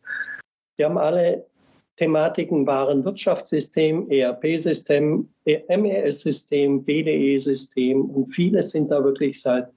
die 0.78 0.87
haben 0.87 0.97
alle 0.97 1.45
Thematiken 1.99 2.64
waren 2.64 3.05
Wirtschaftssystem, 3.05 4.09
ERP-System, 4.09 5.28
MES-System, 5.45 6.85
BDE-System 6.85 8.05
und 8.05 8.26
viele 8.26 8.62
sind 8.62 8.93
da 8.93 9.02
wirklich 9.02 9.40
seit 9.40 9.69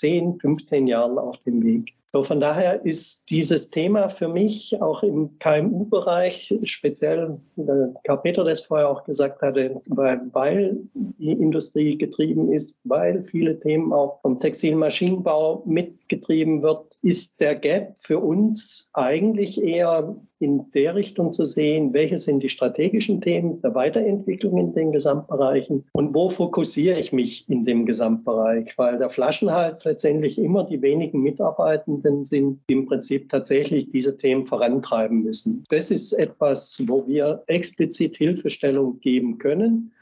10, 0.00 0.38
15 0.38 0.86
Jahren 0.86 1.18
auf 1.18 1.38
dem 1.38 1.62
Weg. 1.64 1.92
So, 2.12 2.22
von 2.24 2.40
daher 2.40 2.84
ist 2.84 3.30
dieses 3.30 3.70
Thema 3.70 4.08
für 4.08 4.28
mich 4.28 4.80
auch 4.80 5.02
im 5.04 5.38
KMU-Bereich, 5.38 6.54
speziell, 6.64 7.38
der 7.56 7.94
Karl 8.04 8.18
Peter 8.18 8.44
das 8.44 8.62
vorher 8.62 8.88
auch 8.88 9.04
gesagt 9.04 9.42
hatte, 9.42 9.80
weil, 9.86 10.20
weil 10.32 10.78
die 10.94 11.32
Industrie 11.32 11.96
getrieben 11.96 12.52
ist, 12.52 12.76
weil 12.82 13.22
viele 13.22 13.58
Themen 13.58 13.92
auch 13.92 14.20
vom 14.22 14.40
Textilmaschinenbau 14.40 15.62
mitgetrieben 15.66 16.64
wird, 16.64 16.96
ist 17.02 17.40
der 17.40 17.54
Gap 17.54 17.94
für 17.98 18.18
uns 18.18 18.90
eigentlich 18.92 19.62
eher 19.62 20.16
in 20.40 20.70
der 20.72 20.94
Richtung 20.94 21.32
zu 21.32 21.44
sehen, 21.44 21.92
welche 21.92 22.16
sind 22.16 22.42
die 22.42 22.48
strategischen 22.48 23.20
Themen 23.20 23.60
der 23.60 23.74
Weiterentwicklung 23.74 24.56
in 24.58 24.74
den 24.74 24.90
Gesamtbereichen 24.90 25.84
und 25.92 26.14
wo 26.14 26.30
fokussiere 26.30 26.98
ich 26.98 27.12
mich 27.12 27.48
in 27.48 27.66
dem 27.66 27.84
Gesamtbereich, 27.84 28.76
weil 28.78 28.98
der 28.98 29.10
Flaschenhals 29.10 29.84
letztendlich 29.84 30.38
immer 30.38 30.64
die 30.64 30.80
wenigen 30.80 31.22
Mitarbeitenden 31.22 32.24
sind, 32.24 32.58
die 32.68 32.72
im 32.72 32.86
Prinzip 32.86 33.28
tatsächlich 33.28 33.90
diese 33.90 34.16
Themen 34.16 34.46
vorantreiben 34.46 35.22
müssen. 35.22 35.64
Das 35.68 35.90
ist 35.90 36.12
etwas, 36.14 36.82
wo 36.86 37.06
wir 37.06 37.42
explizit 37.46 38.16
Hilfestellung 38.16 38.98
geben 39.00 39.38
können 39.38 39.92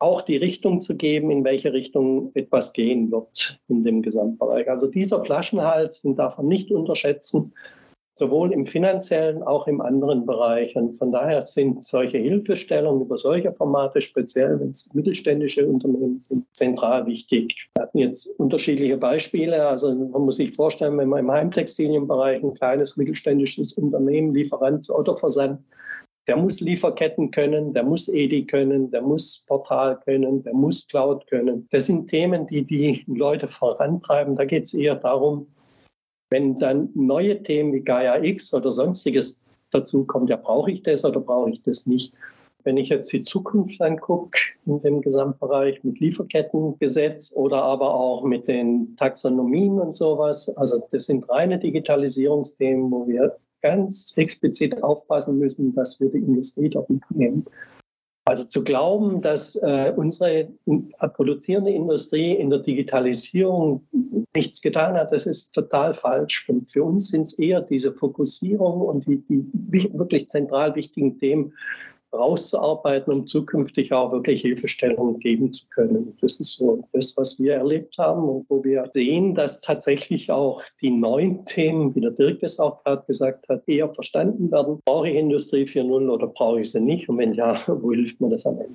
auch 0.00 0.22
die 0.22 0.36
Richtung 0.36 0.80
zu 0.80 0.96
geben, 0.96 1.30
in 1.32 1.42
welche 1.44 1.72
Richtung 1.72 2.30
etwas 2.34 2.72
gehen 2.72 3.10
wird 3.10 3.58
in 3.68 3.82
dem 3.82 4.00
Gesamtbereich. 4.02 4.70
Also 4.70 4.88
dieser 4.88 5.24
Flaschenhals, 5.24 6.02
den 6.02 6.14
darf 6.14 6.38
man 6.38 6.46
nicht 6.46 6.70
unterschätzen 6.70 7.52
sowohl 8.18 8.52
im 8.52 8.66
finanziellen, 8.66 9.42
auch 9.42 9.66
im 9.66 9.80
anderen 9.80 10.26
Bereich. 10.26 10.74
Und 10.76 10.96
von 10.98 11.12
daher 11.12 11.42
sind 11.42 11.84
solche 11.84 12.18
Hilfestellungen 12.18 13.02
über 13.02 13.16
solche 13.16 13.52
Formate, 13.52 14.00
speziell 14.00 14.58
wenn 14.60 14.70
es 14.70 14.92
mittelständische 14.92 15.66
Unternehmen 15.66 16.18
sind, 16.18 16.44
zentral 16.52 17.06
wichtig. 17.06 17.54
Wir 17.76 17.84
hatten 17.84 17.98
jetzt 17.98 18.26
unterschiedliche 18.38 18.96
Beispiele. 18.96 19.66
Also 19.66 19.94
man 19.94 20.22
muss 20.22 20.36
sich 20.36 20.54
vorstellen, 20.54 20.98
wenn 20.98 21.08
man 21.08 21.20
im 21.20 21.30
Heimtextilienbereich 21.30 22.42
ein 22.42 22.54
kleines 22.54 22.96
mittelständisches 22.96 23.74
Unternehmen, 23.74 24.34
Lieferant 24.34 24.84
zu 24.84 24.94
Autoversand, 24.94 25.60
der 26.26 26.36
muss 26.36 26.60
Lieferketten 26.60 27.30
können, 27.30 27.72
der 27.72 27.84
muss 27.84 28.08
EDI 28.08 28.44
können, 28.44 28.90
der 28.90 29.00
muss 29.00 29.44
Portal 29.46 29.98
können, 30.04 30.42
der 30.42 30.52
muss 30.52 30.86
Cloud 30.86 31.26
können. 31.28 31.66
Das 31.70 31.86
sind 31.86 32.08
Themen, 32.08 32.46
die 32.46 32.64
die 32.64 33.02
Leute 33.06 33.48
vorantreiben. 33.48 34.36
Da 34.36 34.44
geht 34.44 34.64
es 34.64 34.74
eher 34.74 34.96
darum, 34.96 35.46
wenn 36.30 36.58
dann 36.58 36.90
neue 36.94 37.42
Themen 37.42 37.72
wie 37.72 37.80
Gaia 37.80 38.22
X 38.22 38.52
oder 38.52 38.70
sonstiges 38.70 39.40
dazu 39.70 40.04
kommt, 40.04 40.30
ja, 40.30 40.36
brauche 40.36 40.70
ich 40.70 40.82
das 40.82 41.04
oder 41.04 41.20
brauche 41.20 41.50
ich 41.50 41.62
das 41.62 41.86
nicht? 41.86 42.12
Wenn 42.64 42.76
ich 42.76 42.88
jetzt 42.88 43.12
die 43.12 43.22
Zukunft 43.22 43.80
angucke 43.80 44.38
in 44.66 44.82
dem 44.82 45.00
Gesamtbereich 45.00 45.82
mit 45.84 46.00
Lieferkettengesetz 46.00 47.32
oder 47.34 47.62
aber 47.62 47.94
auch 47.94 48.24
mit 48.24 48.48
den 48.48 48.94
Taxonomien 48.96 49.80
und 49.80 49.96
sowas, 49.96 50.54
also 50.56 50.82
das 50.90 51.04
sind 51.04 51.28
reine 51.30 51.58
Digitalisierungsthemen, 51.58 52.90
wo 52.90 53.06
wir 53.06 53.36
ganz 53.62 54.12
explizit 54.16 54.82
aufpassen 54.82 55.38
müssen, 55.38 55.72
dass 55.72 55.98
wir 56.00 56.10
die 56.10 56.18
Industrie 56.18 56.68
dort 56.68 56.90
mitnehmen. 56.90 57.46
Also 58.28 58.44
zu 58.44 58.62
glauben, 58.62 59.22
dass 59.22 59.56
äh, 59.56 59.90
unsere 59.96 60.50
produzierende 61.14 61.70
Industrie 61.70 62.32
in 62.32 62.50
der 62.50 62.58
Digitalisierung 62.58 63.86
nichts 64.34 64.60
getan 64.60 64.98
hat, 64.98 65.14
das 65.14 65.24
ist 65.24 65.54
total 65.54 65.94
falsch. 65.94 66.46
Und 66.46 66.70
für 66.70 66.84
uns 66.84 67.08
sind 67.08 67.22
es 67.22 67.32
eher 67.38 67.62
diese 67.62 67.94
Fokussierung 67.94 68.82
und 68.82 69.06
die, 69.06 69.22
die 69.30 69.90
wirklich 69.94 70.28
zentral 70.28 70.74
wichtigen 70.74 71.18
Themen, 71.18 71.54
rauszuarbeiten, 72.12 73.12
um 73.12 73.26
zukünftig 73.26 73.92
auch 73.92 74.12
wirklich 74.12 74.42
Hilfestellungen 74.42 75.18
geben 75.20 75.52
zu 75.52 75.66
können. 75.68 76.16
Das 76.20 76.40
ist 76.40 76.56
so 76.56 76.86
das, 76.92 77.16
was 77.16 77.38
wir 77.38 77.54
erlebt 77.54 77.96
haben 77.98 78.28
und 78.28 78.46
wo 78.48 78.62
wir 78.64 78.90
sehen, 78.94 79.34
dass 79.34 79.60
tatsächlich 79.60 80.30
auch 80.30 80.62
die 80.80 80.90
neuen 80.90 81.44
Themen, 81.44 81.94
wie 81.94 82.00
der 82.00 82.12
Dirk 82.12 82.40
das 82.40 82.58
auch 82.58 82.82
gerade 82.84 83.04
gesagt 83.06 83.48
hat, 83.48 83.62
eher 83.66 83.92
verstanden 83.92 84.50
werden. 84.50 84.80
Brauche 84.84 85.08
ich 85.08 85.16
Industrie 85.16 85.64
4.0 85.64 86.08
oder 86.08 86.26
brauche 86.26 86.60
ich 86.60 86.70
sie 86.70 86.80
nicht? 86.80 87.08
Und 87.08 87.18
wenn 87.18 87.34
ja, 87.34 87.56
wo 87.66 87.92
hilft 87.92 88.20
mir 88.20 88.28
das 88.28 88.46
am 88.46 88.58
Ende? 88.58 88.74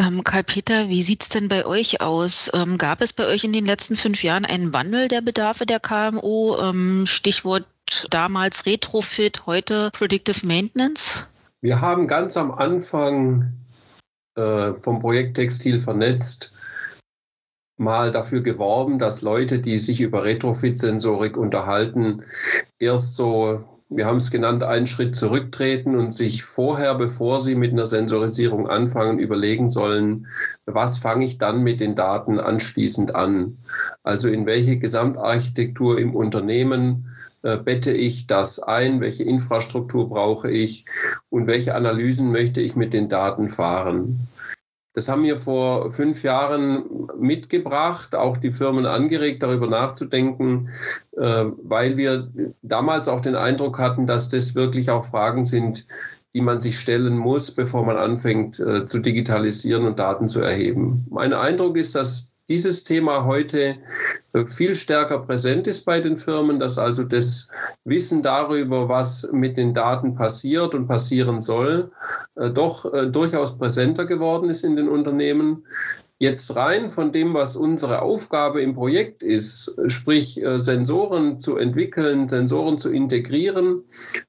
Ähm, 0.00 0.24
Karl-Peter, 0.24 0.88
wie 0.88 1.02
sieht 1.02 1.22
es 1.22 1.28
denn 1.28 1.48
bei 1.48 1.64
euch 1.64 2.00
aus? 2.00 2.50
Ähm, 2.52 2.78
gab 2.78 3.00
es 3.00 3.12
bei 3.12 3.26
euch 3.26 3.44
in 3.44 3.52
den 3.52 3.64
letzten 3.64 3.94
fünf 3.94 4.24
Jahren 4.24 4.44
einen 4.44 4.72
Wandel 4.72 5.06
der 5.06 5.20
Bedarfe 5.20 5.66
der 5.66 5.78
KMU? 5.78 6.56
Ähm, 6.60 7.06
Stichwort 7.06 7.64
damals 8.10 8.66
Retrofit, 8.66 9.46
heute 9.46 9.90
Predictive 9.92 10.44
Maintenance? 10.46 11.28
Wir 11.64 11.80
haben 11.80 12.08
ganz 12.08 12.36
am 12.36 12.50
Anfang 12.52 13.54
äh, 14.36 14.74
vom 14.74 14.98
Projekt 14.98 15.36
Textil 15.36 15.80
vernetzt 15.80 16.52
mal 17.78 18.10
dafür 18.10 18.42
geworben, 18.42 18.98
dass 18.98 19.22
Leute, 19.22 19.60
die 19.60 19.78
sich 19.78 20.02
über 20.02 20.24
Retrofit-Sensorik 20.24 21.38
unterhalten, 21.38 22.22
erst 22.78 23.16
so, 23.16 23.64
wir 23.88 24.04
haben 24.04 24.18
es 24.18 24.30
genannt, 24.30 24.62
einen 24.62 24.86
Schritt 24.86 25.14
zurücktreten 25.14 25.96
und 25.96 26.12
sich 26.12 26.44
vorher, 26.44 26.96
bevor 26.96 27.40
sie 27.40 27.54
mit 27.54 27.72
einer 27.72 27.86
Sensorisierung 27.86 28.68
anfangen, 28.68 29.18
überlegen 29.18 29.70
sollen, 29.70 30.26
was 30.66 30.98
fange 30.98 31.24
ich 31.24 31.38
dann 31.38 31.62
mit 31.62 31.80
den 31.80 31.94
Daten 31.94 32.38
anschließend 32.38 33.14
an? 33.14 33.56
Also 34.02 34.28
in 34.28 34.44
welche 34.44 34.78
Gesamtarchitektur 34.78 35.98
im 35.98 36.14
Unternehmen 36.14 37.13
bette 37.64 37.92
ich 37.92 38.26
das 38.26 38.58
ein, 38.58 39.00
welche 39.00 39.24
Infrastruktur 39.24 40.08
brauche 40.08 40.50
ich 40.50 40.86
und 41.28 41.46
welche 41.46 41.74
Analysen 41.74 42.32
möchte 42.32 42.60
ich 42.60 42.74
mit 42.74 42.92
den 42.94 43.08
Daten 43.08 43.48
fahren. 43.48 44.28
Das 44.94 45.08
haben 45.08 45.24
wir 45.24 45.36
vor 45.36 45.90
fünf 45.90 46.22
Jahren 46.22 47.08
mitgebracht, 47.18 48.14
auch 48.14 48.36
die 48.36 48.52
Firmen 48.52 48.86
angeregt, 48.86 49.42
darüber 49.42 49.66
nachzudenken, 49.66 50.70
äh, 51.16 51.46
weil 51.62 51.96
wir 51.96 52.30
damals 52.62 53.08
auch 53.08 53.20
den 53.20 53.34
Eindruck 53.34 53.80
hatten, 53.80 54.06
dass 54.06 54.28
das 54.28 54.54
wirklich 54.54 54.90
auch 54.90 55.04
Fragen 55.04 55.44
sind, 55.44 55.86
die 56.32 56.40
man 56.40 56.60
sich 56.60 56.78
stellen 56.78 57.18
muss, 57.18 57.50
bevor 57.50 57.84
man 57.84 57.96
anfängt 57.96 58.60
äh, 58.60 58.86
zu 58.86 59.00
digitalisieren 59.00 59.84
und 59.84 59.98
Daten 59.98 60.28
zu 60.28 60.40
erheben. 60.40 61.06
Mein 61.10 61.32
Eindruck 61.32 61.76
ist, 61.76 61.96
dass 61.96 62.33
dieses 62.48 62.84
Thema 62.84 63.24
heute 63.24 63.76
äh, 64.32 64.44
viel 64.44 64.74
stärker 64.74 65.20
präsent 65.20 65.66
ist 65.66 65.84
bei 65.84 66.00
den 66.00 66.16
Firmen, 66.16 66.60
dass 66.60 66.78
also 66.78 67.04
das 67.04 67.48
Wissen 67.84 68.22
darüber, 68.22 68.88
was 68.88 69.28
mit 69.32 69.56
den 69.56 69.72
Daten 69.72 70.14
passiert 70.14 70.74
und 70.74 70.86
passieren 70.86 71.40
soll, 71.40 71.90
äh, 72.36 72.50
doch 72.50 72.92
äh, 72.92 73.06
durchaus 73.06 73.56
präsenter 73.56 74.04
geworden 74.04 74.50
ist 74.50 74.64
in 74.64 74.76
den 74.76 74.88
Unternehmen. 74.88 75.64
Jetzt 76.24 76.56
rein 76.56 76.88
von 76.88 77.12
dem, 77.12 77.34
was 77.34 77.54
unsere 77.54 78.00
Aufgabe 78.00 78.62
im 78.62 78.74
Projekt 78.74 79.22
ist, 79.22 79.78
sprich 79.88 80.40
Sensoren 80.56 81.38
zu 81.38 81.58
entwickeln, 81.58 82.30
Sensoren 82.30 82.78
zu 82.78 82.90
integrieren, 82.90 83.82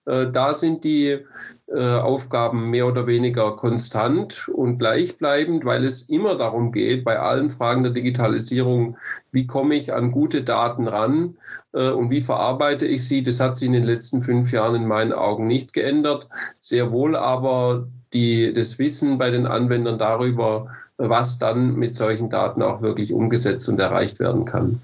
da 0.04 0.54
sind 0.54 0.84
die 0.84 1.24
äh, 1.68 1.98
Aufgaben 1.98 2.70
mehr 2.70 2.86
oder 2.86 3.08
weniger 3.08 3.56
konstant 3.56 4.48
und 4.50 4.78
gleichbleibend, 4.78 5.66
weil 5.66 5.84
es 5.84 6.04
immer 6.04 6.36
darum 6.36 6.72
geht, 6.72 7.04
bei 7.04 7.18
allen 7.18 7.50
Fragen 7.50 7.82
der 7.82 7.92
Digitalisierung, 7.92 8.98
wie 9.32 9.48
komme 9.48 9.74
ich 9.74 9.92
an 9.92 10.12
gute 10.12 10.44
Daten 10.44 10.88
ran 10.88 11.38
äh, 11.74 11.90
und 11.90 12.12
wie 12.12 12.22
verarbeite 12.22 12.86
ich 12.86 13.08
sie. 13.08 13.24
Das 13.24 13.40
hat 13.40 13.56
sich 13.56 13.66
in 13.66 13.74
den 13.74 13.84
letzten 13.84 14.22
fünf 14.22 14.52
Jahren 14.52 14.76
in 14.76 14.88
meinen 14.88 15.12
Augen 15.12 15.48
nicht 15.48 15.74
geändert. 15.74 16.28
Sehr 16.60 16.92
wohl 16.92 17.16
aber 17.16 17.88
die, 18.14 18.54
das 18.54 18.78
Wissen 18.78 19.18
bei 19.18 19.32
den 19.32 19.48
Anwendern 19.48 19.98
darüber, 19.98 20.70
was 20.98 21.38
dann 21.38 21.76
mit 21.76 21.94
solchen 21.94 22.30
Daten 22.30 22.62
auch 22.62 22.82
wirklich 22.82 23.14
umgesetzt 23.14 23.68
und 23.70 23.80
erreicht 23.80 24.20
werden 24.20 24.46
kann. 24.46 24.82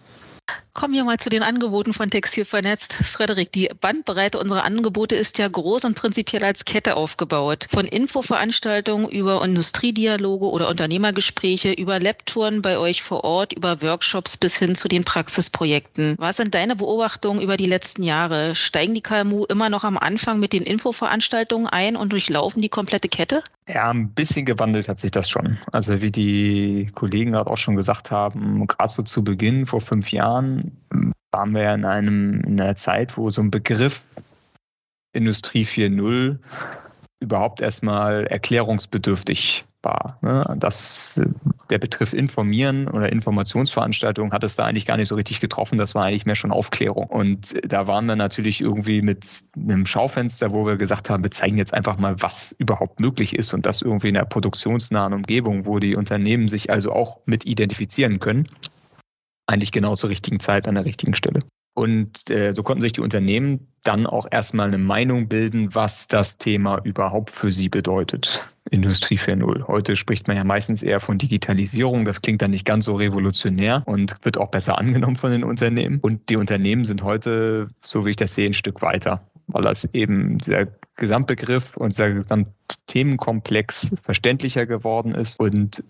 Kommen 0.74 0.94
wir 0.94 1.04
mal 1.04 1.18
zu 1.18 1.30
den 1.30 1.44
Angeboten 1.44 1.94
von 1.94 2.10
Textil 2.10 2.46
vernetzt. 2.46 2.94
Frederik, 2.94 3.52
die 3.52 3.70
Bandbreite 3.82 4.40
unserer 4.40 4.64
Angebote 4.64 5.16
ist 5.16 5.38
ja 5.38 5.50
groß 5.50 5.84
und 5.84 5.96
prinzipiell 5.96 6.46
als 6.46 6.64
Kette 6.64 6.96
aufgebaut. 6.96 7.68
Von 7.70 7.86
Infoveranstaltungen 7.86 9.10
über 9.10 9.44
Industriedialoge 9.44 10.50
oder 10.50 10.70
Unternehmergespräche, 10.70 11.74
über 11.74 12.00
Labtouren 12.00 12.62
bei 12.62 12.78
euch 12.78 13.04
vor 13.04 13.26
Ort, 13.26 13.52
über 13.52 13.82
Workshops 13.82 14.38
bis 14.38 14.56
hin 14.56 14.74
zu 14.74 14.88
den 14.88 15.04
Praxisprojekten. 15.04 16.16
Was 16.18 16.38
sind 16.38 16.56
deine 16.56 16.78
Beobachtungen 16.78 17.42
über 17.42 17.58
die 17.58 17.66
letzten 17.66 18.04
Jahre? 18.04 18.56
Steigen 18.56 18.94
die 18.94 19.02
KMU 19.02 19.44
immer 19.50 19.70
noch 19.70 19.84
am 19.84 19.98
Anfang 19.98 20.40
mit 20.40 20.54
den 20.54 20.64
Infoveranstaltungen 20.64 21.68
ein 21.68 21.98
und 21.98 22.14
durchlaufen 22.14 22.62
die 22.62 22.70
komplette 22.70 23.10
Kette? 23.10 23.44
Ja, 23.68 23.90
ein 23.90 24.10
bisschen 24.10 24.46
gewandelt 24.46 24.88
hat 24.88 25.00
sich 25.00 25.12
das 25.12 25.30
schon. 25.30 25.58
Also 25.72 26.02
wie 26.02 26.12
die 26.12 26.92
Kollegen 26.96 27.32
gerade 27.34 27.50
auch 27.50 27.58
schon 27.58 27.76
gesagt 27.76 28.10
haben, 28.12 28.66
gerade 28.68 28.92
so 28.92 29.02
zu 29.02 29.24
Beginn 29.24 29.66
vor 29.66 29.82
fünf 29.82 30.12
Jahren 30.12 30.61
waren 31.32 31.54
wir 31.54 31.64
ja 31.64 31.74
in 31.74 31.86
einem 31.86 32.42
in 32.42 32.60
einer 32.60 32.76
Zeit, 32.76 33.18
wo 33.18 33.30
so 33.30 33.42
ein 33.42 33.52
Begriff 33.52 34.04
Industrie 35.14 35.64
4.0 35.64 36.38
überhaupt 37.20 37.62
erstmal 37.62 38.26
erklärungsbedürftig 38.28 39.66
war. 39.84 40.18
Ne? 40.22 40.56
Das, 40.58 41.20
der 41.70 41.80
Begriff 41.80 42.14
Informieren 42.14 42.88
oder 42.88 43.12
Informationsveranstaltung 43.12 44.32
hat 44.32 44.44
es 44.44 44.56
da 44.56 44.66
eigentlich 44.66 44.86
gar 44.86 44.98
nicht 44.98 45.08
so 45.08 45.16
richtig 45.16 45.40
getroffen. 45.40 45.78
Das 45.78 45.96
war 45.96 46.04
eigentlich 46.04 46.26
mehr 46.26 46.36
schon 46.36 46.52
Aufklärung. 46.52 47.08
Und 47.08 47.54
da 47.68 47.88
waren 47.88 48.06
wir 48.06 48.16
natürlich 48.16 48.62
irgendwie 48.62 49.02
mit 49.02 49.26
einem 49.56 49.86
Schaufenster, 49.86 50.52
wo 50.52 50.66
wir 50.66 50.78
gesagt 50.78 51.10
haben, 51.10 51.24
wir 51.24 51.32
zeigen 51.32 51.58
jetzt 51.58 51.74
einfach 51.74 51.98
mal, 51.98 52.22
was 52.22 52.54
überhaupt 52.58 53.00
möglich 53.00 53.36
ist 53.36 53.54
und 53.54 53.66
das 53.66 53.82
irgendwie 53.82 54.10
in 54.10 54.18
einer 54.18 54.26
produktionsnahen 54.26 55.14
Umgebung, 55.14 55.66
wo 55.66 55.80
die 55.80 55.96
Unternehmen 55.96 56.48
sich 56.48 56.70
also 56.70 56.92
auch 56.92 57.20
mit 57.26 57.46
identifizieren 57.46 58.20
können. 58.20 58.48
Eigentlich 59.52 59.74
genau 59.74 59.96
zur 59.96 60.10
richtigen 60.10 60.40
Zeit 60.40 60.66
an 60.68 60.76
der 60.76 60.86
richtigen 60.86 61.14
Stelle. 61.14 61.42
Und 61.74 62.30
äh, 62.30 62.54
so 62.54 62.64
konnten 62.64 62.82
sich 62.82 62.94
die 62.94 63.02
Unternehmen 63.02 63.68
dann 63.84 64.06
auch 64.06 64.28
erstmal 64.30 64.68
eine 64.68 64.78
Meinung 64.78 65.28
bilden, 65.28 65.76
was 65.76 66.08
das 66.08 66.38
Thema 66.38 66.80
überhaupt 66.84 67.30
für 67.30 67.52
sie 67.52 67.68
bedeutet. 67.68 68.48
Industrie 68.70 69.18
4.0. 69.18 69.68
Heute 69.68 69.98
spricht 69.98 70.28
man 70.28 70.38
ja 70.38 70.46
meistens 70.46 70.84
eher 70.84 71.02
von 71.02 71.18
Digitalisierung. 71.18 72.06
Das 72.06 72.22
klingt 72.22 72.42
dann 72.42 72.52
nicht 72.52 72.66
ganz 72.66 72.86
so 72.86 72.96
revolutionär 72.96 73.84
und 73.86 74.16
wird 74.24 74.38
auch 74.38 74.52
besser 74.52 74.78
angenommen 74.78 75.18
von 75.18 75.32
den 75.32 75.44
Unternehmen. 75.44 76.00
Und 76.02 76.30
die 76.30 76.38
Unternehmen 76.38 76.86
sind 76.86 77.04
heute, 77.04 77.68
so 77.82 78.06
wie 78.06 78.12
ich 78.12 78.16
das 78.16 78.36
sehe, 78.36 78.48
ein 78.48 78.54
Stück 78.54 78.82
weiter, 78.82 79.28
weil 79.48 79.64
das 79.64 79.86
eben 79.94 80.38
der 80.38 80.68
Gesamtbegriff 80.96 81.76
und 81.76 81.98
der 81.98 82.14
Gesamtthemenkomplex 82.14 83.96
verständlicher 84.02 84.66
geworden 84.66 85.16
ist 85.16 85.40
und 85.40 85.84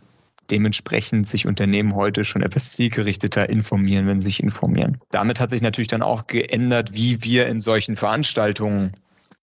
dementsprechend 0.52 1.26
sich 1.26 1.48
Unternehmen 1.48 1.96
heute 1.96 2.26
schon 2.26 2.44
etwas 2.44 2.72
zielgerichteter 2.72 3.50
informieren, 3.50 4.08
wenn 4.08 4.22
sie 4.22 4.26
sich 4.26 4.44
informieren. 4.44 5.00
Damit 5.10 5.40
hat 5.40 5.52
sich 5.52 5.62
natürlich 5.62 5.88
dann 5.88 6.02
auch 6.02 6.28
geändert, 6.28 6.94
wie 6.94 7.24
wir 7.24 7.48
in 7.48 7.62
solchen 7.62 7.96
Veranstaltungen 7.96 8.92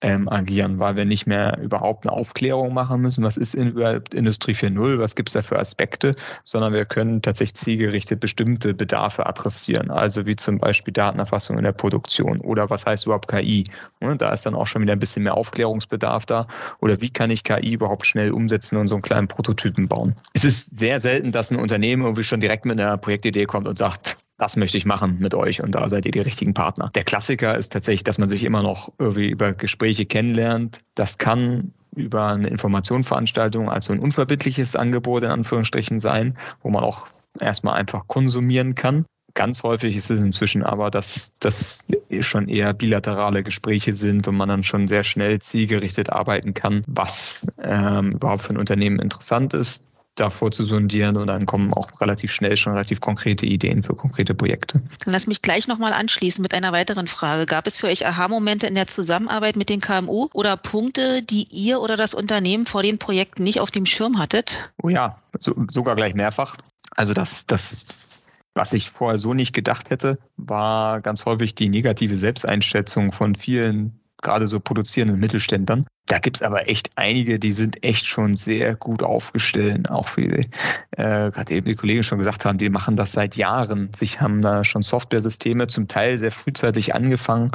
ähm, 0.00 0.28
agieren, 0.28 0.78
weil 0.78 0.96
wir 0.96 1.04
nicht 1.04 1.26
mehr 1.26 1.58
überhaupt 1.60 2.06
eine 2.06 2.16
Aufklärung 2.16 2.72
machen 2.72 3.00
müssen, 3.00 3.24
was 3.24 3.36
ist 3.36 3.54
in, 3.54 3.70
überhaupt 3.70 4.14
Industrie 4.14 4.52
4.0, 4.52 4.98
was 4.98 5.16
gibt 5.16 5.30
es 5.30 5.32
da 5.32 5.42
für 5.42 5.58
Aspekte, 5.58 6.14
sondern 6.44 6.72
wir 6.72 6.84
können 6.84 7.20
tatsächlich 7.20 7.54
zielgerichtet 7.54 8.20
bestimmte 8.20 8.74
Bedarfe 8.74 9.26
adressieren, 9.26 9.90
also 9.90 10.24
wie 10.26 10.36
zum 10.36 10.58
Beispiel 10.58 10.92
Datenerfassung 10.92 11.58
in 11.58 11.64
der 11.64 11.72
Produktion 11.72 12.40
oder 12.40 12.70
was 12.70 12.86
heißt 12.86 13.06
überhaupt 13.06 13.28
KI. 13.28 13.64
Und 14.00 14.22
da 14.22 14.32
ist 14.32 14.46
dann 14.46 14.54
auch 14.54 14.66
schon 14.66 14.82
wieder 14.82 14.92
ein 14.92 15.00
bisschen 15.00 15.24
mehr 15.24 15.34
Aufklärungsbedarf 15.34 16.26
da 16.26 16.46
oder 16.80 17.00
wie 17.00 17.10
kann 17.10 17.30
ich 17.30 17.42
KI 17.42 17.72
überhaupt 17.72 18.06
schnell 18.06 18.30
umsetzen 18.30 18.76
und 18.76 18.88
so 18.88 18.94
einen 18.94 19.02
kleinen 19.02 19.28
Prototypen 19.28 19.88
bauen. 19.88 20.14
Es 20.34 20.44
ist 20.44 20.78
sehr 20.78 21.00
selten, 21.00 21.32
dass 21.32 21.50
ein 21.50 21.58
Unternehmen 21.58 22.02
irgendwie 22.02 22.22
schon 22.22 22.40
direkt 22.40 22.64
mit 22.64 22.78
einer 22.78 22.96
Projektidee 22.98 23.46
kommt 23.46 23.66
und 23.66 23.76
sagt, 23.76 24.16
das 24.38 24.56
möchte 24.56 24.78
ich 24.78 24.86
machen 24.86 25.18
mit 25.18 25.34
euch 25.34 25.62
und 25.62 25.72
da 25.72 25.88
seid 25.88 26.06
ihr 26.06 26.12
die 26.12 26.20
richtigen 26.20 26.54
Partner. 26.54 26.90
Der 26.94 27.04
Klassiker 27.04 27.58
ist 27.58 27.72
tatsächlich, 27.72 28.04
dass 28.04 28.18
man 28.18 28.28
sich 28.28 28.44
immer 28.44 28.62
noch 28.62 28.92
irgendwie 28.98 29.28
über 29.28 29.52
Gespräche 29.52 30.06
kennenlernt. 30.06 30.80
Das 30.94 31.18
kann 31.18 31.72
über 31.96 32.28
eine 32.28 32.48
Informationsveranstaltung, 32.48 33.68
also 33.68 33.92
ein 33.92 33.98
unverbindliches 33.98 34.76
Angebot 34.76 35.24
in 35.24 35.30
Anführungsstrichen 35.30 35.98
sein, 35.98 36.38
wo 36.62 36.70
man 36.70 36.84
auch 36.84 37.08
erstmal 37.40 37.74
einfach 37.74 38.06
konsumieren 38.06 38.76
kann. 38.76 39.04
Ganz 39.34 39.62
häufig 39.62 39.94
ist 39.94 40.10
es 40.10 40.22
inzwischen 40.22 40.62
aber, 40.62 40.90
dass 40.90 41.36
das 41.38 41.84
schon 42.20 42.48
eher 42.48 42.72
bilaterale 42.72 43.42
Gespräche 43.42 43.92
sind 43.92 44.26
und 44.26 44.36
man 44.36 44.48
dann 44.48 44.64
schon 44.64 44.88
sehr 44.88 45.04
schnell 45.04 45.40
zielgerichtet 45.40 46.10
arbeiten 46.10 46.54
kann, 46.54 46.84
was 46.86 47.46
ähm, 47.62 48.12
überhaupt 48.12 48.42
für 48.42 48.54
ein 48.54 48.56
Unternehmen 48.56 48.98
interessant 48.98 49.54
ist 49.54 49.84
davor 50.20 50.50
zu 50.50 50.64
sondieren 50.64 51.16
und 51.16 51.26
dann 51.28 51.46
kommen 51.46 51.72
auch 51.72 52.00
relativ 52.00 52.32
schnell 52.32 52.56
schon 52.56 52.72
relativ 52.72 53.00
konkrete 53.00 53.46
Ideen 53.46 53.82
für 53.82 53.94
konkrete 53.94 54.34
Projekte. 54.34 54.82
Dann 55.04 55.12
lass 55.12 55.26
mich 55.26 55.42
gleich 55.42 55.68
nochmal 55.68 55.92
anschließen 55.92 56.42
mit 56.42 56.54
einer 56.54 56.72
weiteren 56.72 57.06
Frage. 57.06 57.46
Gab 57.46 57.66
es 57.66 57.76
für 57.76 57.86
euch 57.86 58.06
Aha-Momente 58.06 58.66
in 58.66 58.74
der 58.74 58.86
Zusammenarbeit 58.86 59.56
mit 59.56 59.68
den 59.68 59.80
KMU 59.80 60.28
oder 60.32 60.56
Punkte, 60.56 61.22
die 61.22 61.46
ihr 61.50 61.80
oder 61.80 61.96
das 61.96 62.14
Unternehmen 62.14 62.66
vor 62.66 62.82
den 62.82 62.98
Projekten 62.98 63.42
nicht 63.44 63.60
auf 63.60 63.70
dem 63.70 63.86
Schirm 63.86 64.18
hattet? 64.18 64.70
Oh 64.82 64.88
ja, 64.88 65.18
so, 65.38 65.54
sogar 65.70 65.96
gleich 65.96 66.14
mehrfach. 66.14 66.56
Also 66.90 67.14
das, 67.14 67.46
das 67.46 68.08
was 68.54 68.72
ich 68.72 68.90
vorher 68.90 69.18
so 69.18 69.34
nicht 69.34 69.52
gedacht 69.52 69.88
hätte, 69.88 70.18
war 70.36 71.00
ganz 71.00 71.24
häufig 71.24 71.54
die 71.54 71.68
negative 71.68 72.16
Selbsteinschätzung 72.16 73.12
von 73.12 73.36
vielen 73.36 74.00
gerade 74.22 74.46
so 74.46 74.60
produzierenden 74.60 75.18
Mittelständlern. 75.18 75.86
Da 76.06 76.18
gibt 76.18 76.38
es 76.38 76.42
aber 76.42 76.68
echt 76.68 76.90
einige, 76.96 77.38
die 77.38 77.52
sind 77.52 77.84
echt 77.84 78.06
schon 78.06 78.34
sehr 78.34 78.74
gut 78.74 79.02
aufgestellt. 79.02 79.90
Auch 79.90 80.16
wie 80.16 80.26
äh, 80.26 81.30
gerade 81.30 81.54
eben 81.54 81.66
die 81.66 81.74
Kollegen 81.74 82.02
schon 82.02 82.18
gesagt 82.18 82.46
haben, 82.46 82.56
die 82.56 82.70
machen 82.70 82.96
das 82.96 83.12
seit 83.12 83.36
Jahren. 83.36 83.90
Sie 83.94 84.06
haben 84.06 84.40
da 84.40 84.64
schon 84.64 84.80
Software-Systeme 84.80 85.66
zum 85.66 85.86
Teil 85.86 86.18
sehr 86.18 86.32
frühzeitig 86.32 86.94
angefangen, 86.94 87.50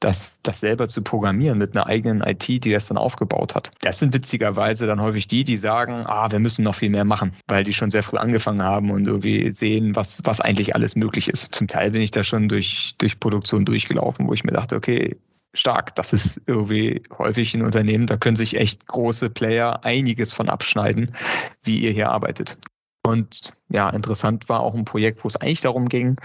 das, 0.00 0.40
das 0.42 0.60
selber 0.60 0.88
zu 0.88 1.02
programmieren 1.02 1.58
mit 1.58 1.76
einer 1.76 1.86
eigenen 1.86 2.22
IT, 2.22 2.48
die 2.48 2.72
das 2.72 2.86
dann 2.86 2.96
aufgebaut 2.96 3.54
hat. 3.54 3.70
Das 3.82 3.98
sind 3.98 4.14
witzigerweise 4.14 4.86
dann 4.86 5.02
häufig 5.02 5.26
die, 5.26 5.44
die 5.44 5.58
sagen, 5.58 6.06
ah, 6.06 6.32
wir 6.32 6.38
müssen 6.38 6.62
noch 6.64 6.74
viel 6.74 6.90
mehr 6.90 7.04
machen, 7.04 7.32
weil 7.48 7.64
die 7.64 7.74
schon 7.74 7.90
sehr 7.90 8.02
früh 8.02 8.16
angefangen 8.16 8.62
haben 8.62 8.90
und 8.90 9.06
irgendwie 9.06 9.52
sehen, 9.52 9.94
was, 9.94 10.22
was 10.24 10.40
eigentlich 10.40 10.74
alles 10.74 10.96
möglich 10.96 11.28
ist. 11.28 11.54
Zum 11.54 11.68
Teil 11.68 11.90
bin 11.90 12.00
ich 12.00 12.12
da 12.12 12.24
schon 12.24 12.48
durch, 12.48 12.94
durch 12.96 13.20
Produktion 13.20 13.66
durchgelaufen, 13.66 14.26
wo 14.26 14.32
ich 14.32 14.42
mir 14.42 14.52
dachte, 14.52 14.74
okay, 14.74 15.18
stark. 15.54 15.94
Das 15.96 16.12
ist 16.12 16.40
irgendwie 16.46 17.02
häufig 17.16 17.54
in 17.54 17.62
Unternehmen, 17.62 18.06
da 18.06 18.16
können 18.16 18.36
sich 18.36 18.56
echt 18.56 18.86
große 18.86 19.30
Player 19.30 19.84
einiges 19.84 20.32
von 20.32 20.48
abschneiden, 20.48 21.14
wie 21.62 21.80
ihr 21.80 21.92
hier 21.92 22.10
arbeitet. 22.10 22.56
Und 23.02 23.52
ja, 23.70 23.88
interessant 23.90 24.48
war 24.48 24.60
auch 24.60 24.74
ein 24.74 24.84
Projekt, 24.84 25.24
wo 25.24 25.28
es 25.28 25.36
eigentlich 25.36 25.62
darum 25.62 25.88
ging, 25.88 26.16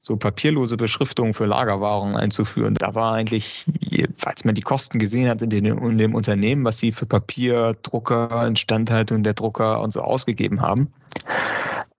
so 0.00 0.16
papierlose 0.16 0.76
Beschriftungen 0.76 1.34
für 1.34 1.46
Lagerwaren 1.46 2.16
einzuführen. 2.16 2.74
Da 2.74 2.94
war 2.94 3.14
eigentlich, 3.14 3.66
falls 4.18 4.44
man 4.44 4.54
die 4.54 4.62
Kosten 4.62 4.98
gesehen 4.98 5.28
hat 5.28 5.42
in, 5.42 5.50
den, 5.50 5.66
in 5.66 5.98
dem 5.98 6.14
Unternehmen, 6.14 6.64
was 6.64 6.78
sie 6.78 6.92
für 6.92 7.06
Papier, 7.06 7.76
Drucker, 7.82 8.46
Instandhaltung 8.46 9.24
der 9.24 9.34
Drucker 9.34 9.80
und 9.80 9.92
so 9.92 10.00
ausgegeben 10.00 10.60
haben, 10.60 10.92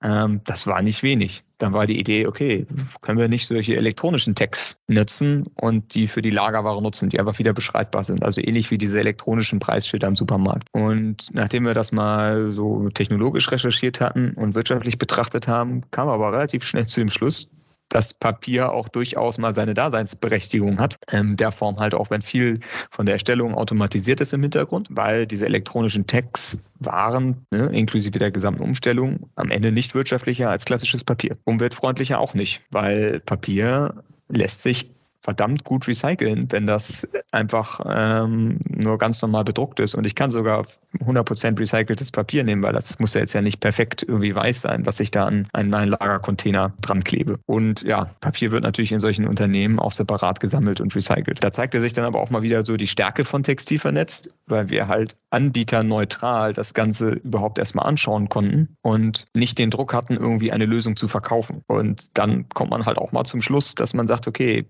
ähm, 0.04 0.42
das 0.46 0.68
war 0.68 0.82
nicht 0.82 1.02
wenig. 1.02 1.44
Dann 1.58 1.74
war 1.74 1.88
die 1.88 2.00
Idee, 2.00 2.28
okay, 2.28 2.68
können 3.02 3.18
wir 3.18 3.28
nicht 3.28 3.48
solche 3.48 3.76
elektronischen 3.76 4.36
Tags 4.36 4.78
nutzen 4.88 5.48
und 5.56 5.96
die 5.96 6.08
für 6.08 6.22
die 6.22 6.30
Lagerware 6.30 6.82
nutzen, 6.82 7.10
die 7.10 7.20
einfach 7.20 7.40
wieder 7.40 7.54
beschreibbar 7.54 8.04
sind. 8.04 8.24
Also 8.24 8.42
ähnlich 8.42 8.70
wie 8.70 8.78
diese 8.78 9.00
elektronischen 9.00 9.60
Preisschilder 9.60 10.08
im 10.08 10.16
Supermarkt. 10.16 10.68
Und 10.72 11.34
nachdem 11.34 11.66
wir 11.66 11.74
das 11.74 11.92
mal 11.92 12.52
so 12.52 12.90
technologisch 12.90 13.52
recherchiert 13.52 14.00
hatten 14.00 14.34
und 14.34 14.54
wirtschaftlich 14.54 15.00
betrachtet 15.00 15.48
haben, 15.48 15.90
kam 15.90 16.10
aber 16.10 16.32
relativ 16.32 16.64
schnell 16.64 16.86
zu 16.86 17.00
dem 17.00 17.10
Schluss, 17.10 17.50
dass 17.90 18.14
Papier 18.14 18.74
auch 18.74 18.90
durchaus 18.90 19.38
mal 19.38 19.54
seine 19.54 19.74
Daseinsberechtigung 19.74 20.80
hat. 20.80 20.98
In 21.12 21.20
ähm, 21.20 21.38
der 21.38 21.52
Form 21.52 21.78
halt 21.78 21.94
auch, 21.94 22.10
wenn 22.10 22.22
viel 22.22 22.60
von 22.92 23.06
der 23.06 23.16
Erstellung 23.16 23.56
automatisiert 23.56 24.22
ist 24.22 24.34
im 24.34 24.42
Hintergrund, 24.42 24.88
weil 24.92 25.26
diese 25.26 25.46
elektronischen 25.46 26.08
Tags 26.08 26.60
waren, 26.80 27.46
ne, 27.52 27.68
inklusive 27.68 28.20
der 28.20 28.32
gesamten 28.32 28.64
Umstellung, 28.64 29.30
am 29.36 29.50
Ende 29.50 29.72
nicht 29.72 29.96
wirtschaftlicher 29.96 30.50
als 30.50 30.66
klassisches 30.66 31.04
Papier. 31.04 31.38
Umweltfreundlicher 31.46 32.20
auch 32.20 32.34
nicht, 32.34 32.62
weil 32.72 33.20
Papier 33.22 34.04
lässt 34.30 34.62
sich 34.62 34.97
verdammt 35.28 35.66
gut 35.66 35.86
recyceln, 35.90 36.50
wenn 36.52 36.66
das 36.66 37.06
einfach 37.34 37.82
ähm, 37.86 38.60
nur 38.70 38.98
ganz 38.98 39.22
normal 39.22 39.44
bedruckt 39.44 39.82
ist. 39.82 39.94
Und 39.94 40.08
ich 40.08 40.16
kann 40.16 40.32
sogar 40.32 40.66
100% 41.00 41.60
recyceltes 41.60 42.14
Papier 42.14 42.46
nehmen, 42.46 42.64
weil 42.64 42.72
das 42.72 42.98
muss 42.98 43.14
ja 43.14 43.20
jetzt 43.20 43.34
ja 43.34 43.42
nicht 43.42 43.60
perfekt 43.60 44.06
irgendwie 44.08 44.34
weiß 44.34 44.62
sein, 44.62 44.86
was 44.86 45.02
ich 45.02 45.12
da 45.12 45.26
an 45.26 45.46
einen 45.52 45.90
Lagercontainer 45.90 46.72
dran 46.80 47.04
klebe. 47.04 47.40
Und 47.46 47.82
ja, 47.82 48.06
Papier 48.22 48.52
wird 48.52 48.64
natürlich 48.64 48.94
in 48.94 49.02
solchen 49.02 49.28
Unternehmen 49.28 49.80
auch 49.80 49.92
separat 49.92 50.40
gesammelt 50.40 50.80
und 50.80 50.96
recycelt. 50.96 51.44
Da 51.44 51.52
zeigte 51.52 51.82
sich 51.82 51.92
dann 51.92 52.06
aber 52.06 52.22
auch 52.22 52.30
mal 52.30 52.42
wieder 52.42 52.64
so 52.64 52.78
die 52.78 52.88
Stärke 52.88 53.26
von 53.26 53.44
Textil 53.44 53.80
vernetzt, 53.80 54.34
weil 54.46 54.70
wir 54.70 54.88
halt 54.88 55.18
anbieterneutral 55.32 56.54
das 56.54 56.74
Ganze 56.74 57.10
überhaupt 57.10 57.60
erstmal 57.60 57.86
anschauen 57.86 58.30
konnten 58.30 58.78
und 58.82 59.26
nicht 59.36 59.58
den 59.60 59.72
Druck 59.72 59.94
hatten, 59.94 60.14
irgendwie 60.14 60.54
eine 60.54 60.66
Lösung 60.66 60.96
zu 60.96 61.10
verkaufen. 61.10 61.64
Und 61.68 62.18
dann 62.18 62.48
kommt 62.48 62.72
man 62.72 62.86
halt 62.86 62.98
auch 62.98 63.12
mal 63.12 63.26
zum 63.26 63.42
Schluss, 63.42 63.76
dass 63.76 63.94
man 63.94 64.08
sagt, 64.08 64.26
okay, 64.26 64.66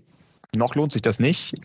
noch 0.55 0.75
lohnt 0.75 0.91
sich 0.91 1.01
das 1.01 1.19
nicht. 1.19 1.55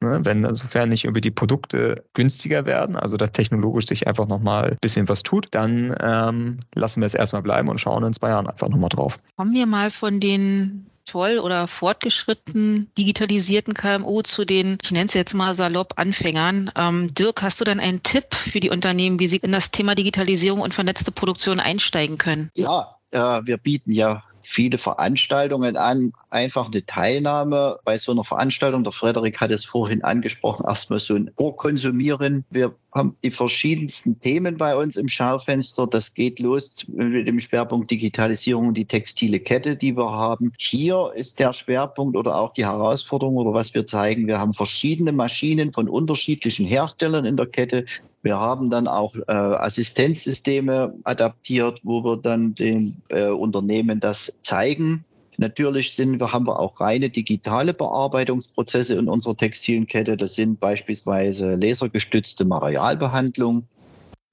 Ne, 0.00 0.20
wenn 0.22 0.44
insofern 0.44 0.90
nicht 0.90 1.04
irgendwie 1.04 1.20
die 1.20 1.32
Produkte 1.32 2.04
günstiger 2.14 2.66
werden, 2.66 2.94
also 2.94 3.16
da 3.16 3.26
technologisch 3.26 3.86
sich 3.86 4.06
einfach 4.06 4.28
nochmal 4.28 4.70
ein 4.70 4.78
bisschen 4.80 5.08
was 5.08 5.24
tut, 5.24 5.48
dann 5.50 5.92
ähm, 6.00 6.60
lassen 6.76 7.00
wir 7.00 7.06
es 7.06 7.14
erstmal 7.14 7.42
bleiben 7.42 7.68
und 7.68 7.80
schauen 7.80 8.04
in 8.04 8.12
zwei 8.12 8.28
Jahren 8.28 8.46
einfach 8.46 8.68
nochmal 8.68 8.90
drauf. 8.90 9.16
Kommen 9.36 9.54
wir 9.54 9.66
mal 9.66 9.90
von 9.90 10.20
den 10.20 10.86
toll 11.04 11.38
oder 11.38 11.66
fortgeschritten 11.66 12.90
digitalisierten 12.96 13.74
KMU 13.74 14.22
zu 14.22 14.44
den, 14.44 14.78
ich 14.82 14.92
nenne 14.92 15.06
es 15.06 15.14
jetzt 15.14 15.34
mal 15.34 15.56
salopp, 15.56 15.94
Anfängern. 15.96 16.70
Ähm, 16.76 17.12
Dirk, 17.14 17.42
hast 17.42 17.60
du 17.60 17.64
dann 17.64 17.80
einen 17.80 18.02
Tipp 18.02 18.34
für 18.34 18.60
die 18.60 18.70
Unternehmen, 18.70 19.18
wie 19.18 19.26
sie 19.26 19.38
in 19.38 19.50
das 19.50 19.72
Thema 19.72 19.96
Digitalisierung 19.96 20.60
und 20.60 20.74
vernetzte 20.74 21.10
Produktion 21.10 21.58
einsteigen 21.58 22.18
können? 22.18 22.50
Ja, 22.54 22.98
äh, 23.10 23.18
wir 23.18 23.56
bieten 23.56 23.90
ja 23.90 24.22
viele 24.48 24.78
Veranstaltungen 24.78 25.76
an, 25.76 26.12
einfach 26.30 26.66
eine 26.66 26.84
Teilnahme 26.86 27.78
bei 27.84 27.98
so 27.98 28.12
einer 28.12 28.24
Veranstaltung. 28.24 28.82
Der 28.82 28.92
Frederik 28.92 29.40
hat 29.40 29.50
es 29.50 29.66
vorhin 29.66 30.02
angesprochen, 30.02 30.64
erstmal 30.66 31.00
so 31.00 31.14
ein 31.14 31.30
Vorkonsumieren. 31.36 32.46
Wir 32.48 32.74
haben 32.94 33.14
die 33.22 33.30
verschiedensten 33.30 34.18
Themen 34.20 34.56
bei 34.56 34.74
uns 34.74 34.96
im 34.96 35.08
Schaufenster. 35.08 35.86
Das 35.86 36.14
geht 36.14 36.40
los 36.40 36.86
mit 36.88 37.26
dem 37.26 37.40
Schwerpunkt 37.40 37.90
Digitalisierung 37.90 38.68
und 38.68 38.76
die 38.76 38.86
textile 38.86 39.38
Kette, 39.38 39.76
die 39.76 39.94
wir 39.94 40.10
haben. 40.10 40.52
Hier 40.58 41.12
ist 41.14 41.38
der 41.38 41.52
Schwerpunkt 41.52 42.16
oder 42.16 42.36
auch 42.36 42.54
die 42.54 42.64
Herausforderung 42.64 43.36
oder 43.36 43.52
was 43.52 43.74
wir 43.74 43.86
zeigen. 43.86 44.26
Wir 44.26 44.38
haben 44.38 44.54
verschiedene 44.54 45.12
Maschinen 45.12 45.74
von 45.74 45.90
unterschiedlichen 45.90 46.64
Herstellern 46.64 47.26
in 47.26 47.36
der 47.36 47.46
Kette. 47.46 47.84
Wir 48.22 48.38
haben 48.38 48.70
dann 48.70 48.88
auch 48.88 49.14
äh, 49.14 49.32
Assistenzsysteme 49.32 50.94
adaptiert, 51.04 51.80
wo 51.84 52.02
wir 52.04 52.16
dann 52.16 52.54
den 52.54 53.00
äh, 53.08 53.28
Unternehmen 53.28 54.00
das 54.00 54.36
zeigen. 54.42 55.04
Natürlich 55.36 55.94
sind 55.94 56.18
wir, 56.18 56.32
haben 56.32 56.48
wir 56.48 56.58
auch 56.58 56.80
reine 56.80 57.10
digitale 57.10 57.72
Bearbeitungsprozesse 57.72 58.96
in 58.96 59.08
unserer 59.08 59.36
textilen 59.36 59.86
Kette. 59.86 60.16
Das 60.16 60.34
sind 60.34 60.58
beispielsweise 60.58 61.54
lasergestützte 61.54 62.44
Materialbehandlung, 62.44 63.68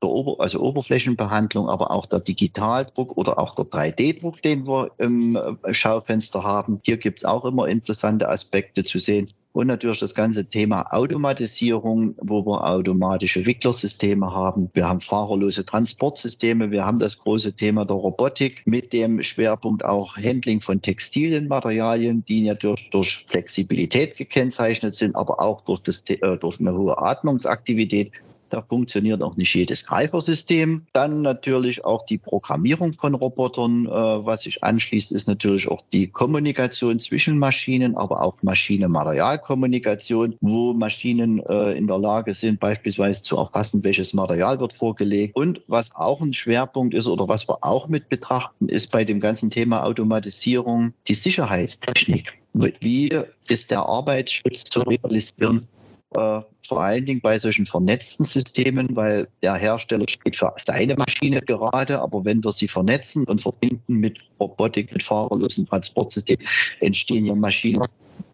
also 0.01 0.59
Oberflächenbehandlung, 0.61 1.69
aber 1.69 1.91
auch 1.91 2.07
der 2.07 2.21
Digitaldruck 2.21 3.15
oder 3.17 3.37
auch 3.37 3.55
der 3.55 3.65
3D-Druck, 3.65 4.41
den 4.41 4.67
wir 4.67 4.91
im 4.97 5.35
äh, 5.35 5.73
Schaufenster 5.73 6.43
haben. 6.43 6.79
Hier 6.83 6.97
gibt 6.97 7.19
es 7.19 7.25
auch 7.25 7.45
immer 7.45 7.67
interessante 7.67 8.27
Aspekte 8.27 8.83
zu 8.83 8.97
sehen. 8.97 9.29
Und 9.55 9.67
natürlich 9.67 10.01
das 10.01 10.13
ganze 10.13 10.43
Thema 10.43 10.81
Automatisierung, 10.91 12.13
wo 12.17 12.45
wir 12.45 12.67
automatische 12.67 13.45
Wicklersysteme 13.45 14.29
haben. 14.29 14.69
Wir 14.73 14.85
haben 14.85 14.99
fahrerlose 14.99 15.65
Transportsysteme. 15.65 16.71
Wir 16.71 16.85
haben 16.85 16.99
das 16.99 17.17
große 17.19 17.53
Thema 17.53 17.85
der 17.85 17.95
Robotik 17.95 18.63
mit 18.65 18.91
dem 18.91 19.23
Schwerpunkt 19.23 19.85
auch 19.85 20.17
Handling 20.17 20.59
von 20.59 20.81
Textilienmaterialien, 20.81 22.25
die 22.25 22.41
natürlich 22.41 22.89
durch 22.89 23.23
Flexibilität 23.29 24.17
gekennzeichnet 24.17 24.93
sind, 24.93 25.15
aber 25.15 25.39
auch 25.39 25.61
durch, 25.61 25.79
das, 25.79 26.03
äh, 26.09 26.35
durch 26.35 26.59
eine 26.59 26.73
hohe 26.73 26.97
Atmungsaktivität. 26.97 28.11
Da 28.49 28.61
funktioniert 28.61 29.21
auch 29.21 29.35
nicht 29.35 29.53
jedes 29.53 29.85
Greifersystem. 29.85 30.83
Dann 30.93 31.21
natürlich 31.21 31.83
auch 31.83 32.05
die 32.05 32.17
Programmierung 32.17 32.93
von 32.99 33.15
Robotern. 33.15 33.85
Äh, 33.85 33.89
was 33.89 34.43
sich 34.43 34.63
anschließt, 34.63 35.11
ist 35.11 35.27
natürlich 35.27 35.67
auch 35.67 35.83
die 35.91 36.07
Kommunikation 36.07 36.99
zwischen 36.99 37.39
Maschinen, 37.39 37.95
aber 37.97 38.21
auch 38.21 38.35
Maschine-Material-Kommunikation, 38.41 40.35
wo 40.41 40.73
Maschinen 40.73 41.39
äh, 41.47 41.73
in 41.73 41.87
der 41.87 41.97
Lage 41.97 42.33
sind, 42.33 42.59
beispielsweise 42.59 43.21
zu 43.23 43.37
erfassen, 43.37 43.83
welches 43.83 44.13
Material 44.13 44.59
wird 44.59 44.73
vorgelegt. 44.73 45.35
Und 45.35 45.61
was 45.67 45.93
auch 45.95 46.21
ein 46.21 46.33
Schwerpunkt 46.33 46.93
ist 46.93 47.07
oder 47.07 47.27
was 47.27 47.47
wir 47.47 47.57
auch 47.61 47.87
mit 47.87 48.09
betrachten, 48.09 48.69
ist 48.69 48.91
bei 48.91 49.03
dem 49.03 49.19
ganzen 49.19 49.49
Thema 49.49 49.83
Automatisierung 49.83 50.93
die 51.07 51.15
Sicherheitstechnik. 51.15 52.33
Wie 52.53 53.09
ist 53.47 53.71
der 53.71 53.81
Arbeitsschutz 53.81 54.63
zu 54.63 54.81
realisieren? 54.81 55.67
Äh, 56.15 56.41
vor 56.67 56.81
allen 56.81 57.05
Dingen 57.05 57.21
bei 57.21 57.37
solchen 57.37 57.65
vernetzten 57.65 58.25
Systemen, 58.25 58.95
weil 58.95 59.27
der 59.41 59.55
Hersteller 59.55 60.05
steht 60.07 60.35
für 60.35 60.53
seine 60.63 60.95
Maschine 60.95 61.41
gerade, 61.41 61.99
aber 61.99 62.25
wenn 62.25 62.43
wir 62.43 62.51
sie 62.51 62.67
vernetzen 62.67 63.25
und 63.25 63.41
verbinden 63.41 63.95
mit 63.95 64.19
Robotik, 64.39 64.91
mit 64.93 65.03
fahrerlosen 65.03 65.67
Transportsystemen, 65.67 66.45
entstehen 66.79 67.25
ja 67.25 67.35
Maschinen, 67.35 67.85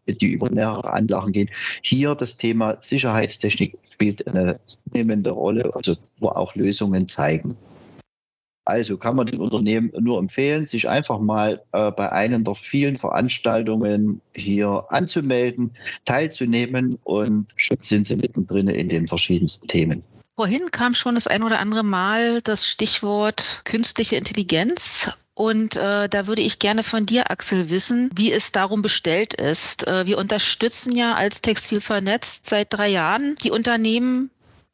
die 0.07 0.27
über 0.27 0.49
mehrere 0.49 0.91
Anlagen 0.91 1.31
gehen. 1.31 1.49
Hier 1.81 2.15
das 2.15 2.37
Thema 2.37 2.77
Sicherheitstechnik 2.81 3.77
spielt 3.91 4.27
eine 4.27 4.59
zunehmende 4.65 5.31
Rolle, 5.31 5.71
also 5.75 5.95
wo 6.19 6.29
auch 6.29 6.55
Lösungen 6.55 7.07
zeigen. 7.07 7.57
Also 8.71 8.97
kann 8.97 9.17
man 9.17 9.27
den 9.27 9.41
Unternehmen 9.41 9.91
nur 9.99 10.17
empfehlen, 10.17 10.65
sich 10.65 10.87
einfach 10.87 11.19
mal 11.19 11.61
äh, 11.73 11.91
bei 11.91 12.09
einer 12.09 12.39
der 12.39 12.55
vielen 12.55 12.95
Veranstaltungen 12.95 14.21
hier 14.33 14.85
anzumelden, 14.87 15.71
teilzunehmen 16.05 16.97
und 17.03 17.47
schon 17.57 17.77
sind 17.81 18.07
sie 18.07 18.15
mittendrin 18.15 18.69
in 18.69 18.87
den 18.87 19.09
verschiedensten 19.09 19.67
Themen. 19.67 20.03
Vorhin 20.37 20.71
kam 20.71 20.95
schon 20.95 21.15
das 21.15 21.27
ein 21.27 21.43
oder 21.43 21.59
andere 21.59 21.83
Mal 21.83 22.41
das 22.41 22.65
Stichwort 22.65 23.61
künstliche 23.65 24.15
Intelligenz. 24.15 25.11
Und 25.33 25.75
äh, 25.75 26.07
da 26.07 26.27
würde 26.27 26.41
ich 26.41 26.59
gerne 26.59 26.83
von 26.83 27.05
dir, 27.05 27.29
Axel, 27.29 27.69
wissen, 27.69 28.09
wie 28.15 28.31
es 28.31 28.53
darum 28.53 28.81
bestellt 28.81 29.33
ist. 29.33 29.85
Äh, 29.85 30.05
wir 30.05 30.17
unterstützen 30.17 30.95
ja 30.95 31.15
als 31.15 31.41
Textil 31.41 31.81
vernetzt 31.81 32.47
seit 32.47 32.67
drei 32.71 32.87
Jahren 32.87 33.35
die 33.43 33.51
Unternehmen 33.51 34.29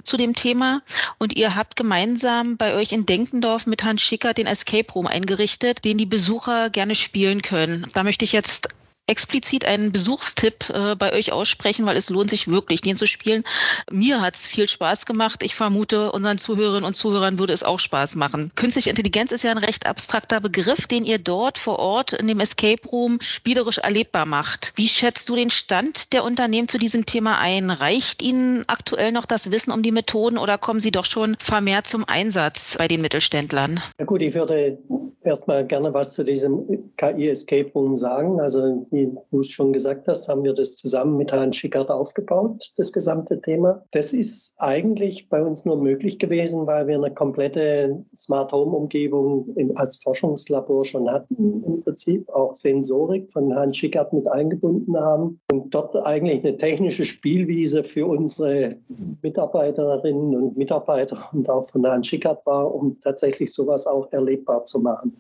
zu 0.08 0.18
dem 0.18 0.34
Thema 0.34 0.82
und 1.18 1.36
ihr 1.36 1.56
habt 1.56 1.76
gemeinsam 1.76 2.58
bei 2.58 2.74
euch 2.74 2.92
in 2.92 3.06
Denkendorf 3.06 3.68
mit 3.68 3.84
Hans 3.84 4.02
Schicker 4.02 4.34
den 4.34 4.48
Escape 4.48 4.92
Room 4.94 5.06
eingerichtet, 5.06 5.86
den 5.86 5.98
die 5.98 6.06
Besucher 6.06 6.70
gerne 6.70 6.96
spielen 6.96 7.42
können. 7.42 7.86
Da 7.94 8.04
möchte 8.04 8.26
ich 8.26 8.32
jetzt 8.32 8.70
explizit 9.08 9.66
einen 9.66 9.92
Besuchstipp 9.92 10.70
äh, 10.70 10.96
bei 10.96 11.14
euch 11.14 11.32
aussprechen, 11.32 11.86
weil 11.86 11.98
es 11.98 12.10
lohnt 12.10 12.30
sich 12.30 12.48
wirklich, 12.48 12.82
den 12.82 12.96
zu 12.96 13.08
spielen. 13.08 13.44
Mir 13.92 14.22
hat 14.22 14.36
es 14.36 14.48
viel 14.48 14.68
Spaß 14.68 15.06
gemacht. 15.06 15.44
Ich 15.44 15.56
vermute, 15.56 16.12
unseren 16.12 16.38
Zuhörerinnen 16.38 16.84
und 16.84 16.94
Zuhörern 16.94 17.40
würde 17.40 17.54
es 17.54 17.64
auch 17.64 17.80
Spaß 17.80 18.16
machen. 18.16 18.52
Künstliche 18.56 18.90
Intelligenz 18.90 19.32
ist 19.32 19.44
ja 19.44 19.52
ein 19.52 19.58
recht 19.58 19.86
abstrakter 19.86 20.42
Begriff, 20.42 20.88
den 20.88 21.06
ihr 21.06 21.20
dort 21.20 21.58
vor 21.58 21.80
Ort 21.80 22.14
in 22.14 22.28
dem 22.28 22.40
Escape 22.40 22.88
Room 22.90 23.20
spielerisch 23.22 23.78
erlebbar 23.78 24.26
macht. 24.26 24.74
Wie 24.76 24.88
schätzt 24.88 25.30
du 25.30 25.36
den 25.36 25.50
Stand 25.50 26.14
der 26.14 26.24
Unternehmen 26.24 26.68
zu 26.68 26.78
diesem 26.78 27.06
Thema 27.06 27.40
ein? 27.40 27.70
Reicht 27.70 28.22
Ihnen 28.22 28.64
aktuell 28.68 29.12
noch 29.12 29.26
das 29.26 29.52
Wissen 29.52 29.72
um 29.72 29.82
die 29.82 29.92
Methoden 29.92 30.38
oder 30.38 30.58
kommen 30.58 30.80
Sie 30.80 30.92
doch 30.92 31.06
schon 31.06 31.38
vermehrt 31.40 31.88
zum 31.88 32.04
Einsatz 32.06 32.76
bei 32.78 32.88
den 32.88 33.02
Mittelständlern? 33.02 33.80
Ja 34.00 34.06
gut, 34.06 34.22
ich 34.22 34.34
würde 34.34 34.78
erstmal 35.24 35.66
gerne 35.66 35.94
was 35.94 36.14
zu 36.14 36.24
diesem 36.24 36.92
KI 36.98 37.30
Escape 37.30 37.72
Room 37.76 37.96
sagen. 37.96 38.40
Also 38.40 38.88
wie 38.98 39.18
du 39.32 39.42
es 39.42 39.50
schon 39.50 39.74
gesagt 39.74 40.08
hast, 40.08 40.28
haben 40.28 40.44
wir 40.44 40.54
das 40.54 40.76
zusammen 40.76 41.18
mit 41.18 41.32
Herrn 41.32 41.54
Schickert 41.54 41.90
aufgebaut, 41.90 42.72
das 42.78 42.92
gesamte 42.92 43.40
Thema. 43.42 43.84
Das 43.92 44.14
ist 44.14 44.56
eigentlich 44.58 45.30
bei 45.30 45.42
uns 45.42 45.66
nur 45.66 45.78
möglich 45.78 46.20
gewesen, 46.20 46.66
weil 46.66 46.88
wir 46.88 46.96
eine 46.96 47.14
komplette 47.14 48.04
Smart 48.16 48.52
Home 48.52 48.76
Umgebung 48.76 49.56
als 49.76 49.98
Forschungslabor 49.98 50.86
schon 50.86 51.10
hatten, 51.10 51.64
im 51.66 51.84
Prinzip 51.84 52.28
auch 52.30 52.56
Sensorik 52.56 53.32
von 53.32 53.52
Herrn 53.52 53.74
Schickert 53.74 54.14
mit 54.14 54.28
eingebunden 54.28 54.98
haben 54.98 55.40
und 55.52 55.74
dort 55.74 55.96
eigentlich 56.06 56.44
eine 56.44 56.58
technische 56.58 57.06
Spielwiese 57.06 57.84
für 57.84 58.08
unsere 58.08 58.76
Mitarbeiterinnen 59.22 60.36
und 60.36 60.58
Mitarbeiter 60.58 61.30
und 61.34 61.50
auch 61.50 61.64
von 61.70 61.86
Herrn 61.86 62.04
Schickert 62.04 62.46
war, 62.46 62.74
um 62.74 63.00
tatsächlich 63.02 63.54
sowas 63.54 63.86
auch 63.86 64.12
erlebbar 64.12 64.64
zu 64.64 64.80
machen. 64.80 65.16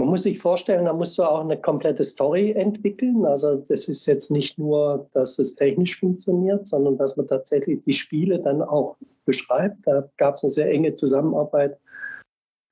Man 0.00 0.08
muss 0.08 0.22
sich 0.22 0.38
vorstellen, 0.38 0.86
da 0.86 0.94
musst 0.94 1.18
du 1.18 1.22
auch 1.22 1.44
eine 1.44 1.60
komplette 1.60 2.04
Story 2.04 2.52
entwickeln. 2.52 3.26
Also 3.26 3.56
das 3.56 3.86
ist 3.86 4.06
jetzt 4.06 4.30
nicht 4.30 4.58
nur, 4.58 5.06
dass 5.12 5.38
es 5.38 5.54
technisch 5.54 6.00
funktioniert, 6.00 6.66
sondern 6.66 6.96
dass 6.96 7.18
man 7.18 7.26
tatsächlich 7.26 7.82
die 7.82 7.92
Spiele 7.92 8.40
dann 8.40 8.62
auch 8.62 8.96
beschreibt. 9.26 9.86
Da 9.86 10.08
gab 10.16 10.36
es 10.36 10.42
eine 10.42 10.52
sehr 10.52 10.70
enge 10.70 10.94
Zusammenarbeit 10.94 11.76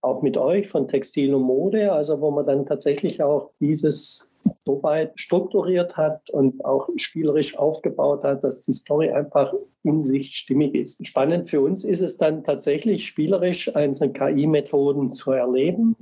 auch 0.00 0.22
mit 0.22 0.38
euch 0.38 0.68
von 0.68 0.88
Textil 0.88 1.34
und 1.34 1.42
Mode, 1.42 1.92
also 1.92 2.18
wo 2.18 2.30
man 2.30 2.46
dann 2.46 2.64
tatsächlich 2.64 3.22
auch 3.22 3.50
dieses 3.60 4.32
so 4.64 4.82
weit 4.82 5.12
strukturiert 5.20 5.98
hat 5.98 6.30
und 6.30 6.64
auch 6.64 6.88
spielerisch 6.96 7.58
aufgebaut 7.58 8.24
hat, 8.24 8.42
dass 8.42 8.62
die 8.62 8.72
Story 8.72 9.10
einfach 9.10 9.52
in 9.82 10.00
sich 10.00 10.34
stimmig 10.34 10.74
ist. 10.74 11.06
Spannend 11.06 11.50
für 11.50 11.60
uns 11.60 11.84
ist 11.84 12.00
es 12.00 12.16
dann 12.16 12.42
tatsächlich 12.42 13.04
spielerisch 13.06 13.74
einzelne 13.76 14.14
KI-Methoden 14.14 15.12
zu 15.12 15.32
erleben, 15.32 15.94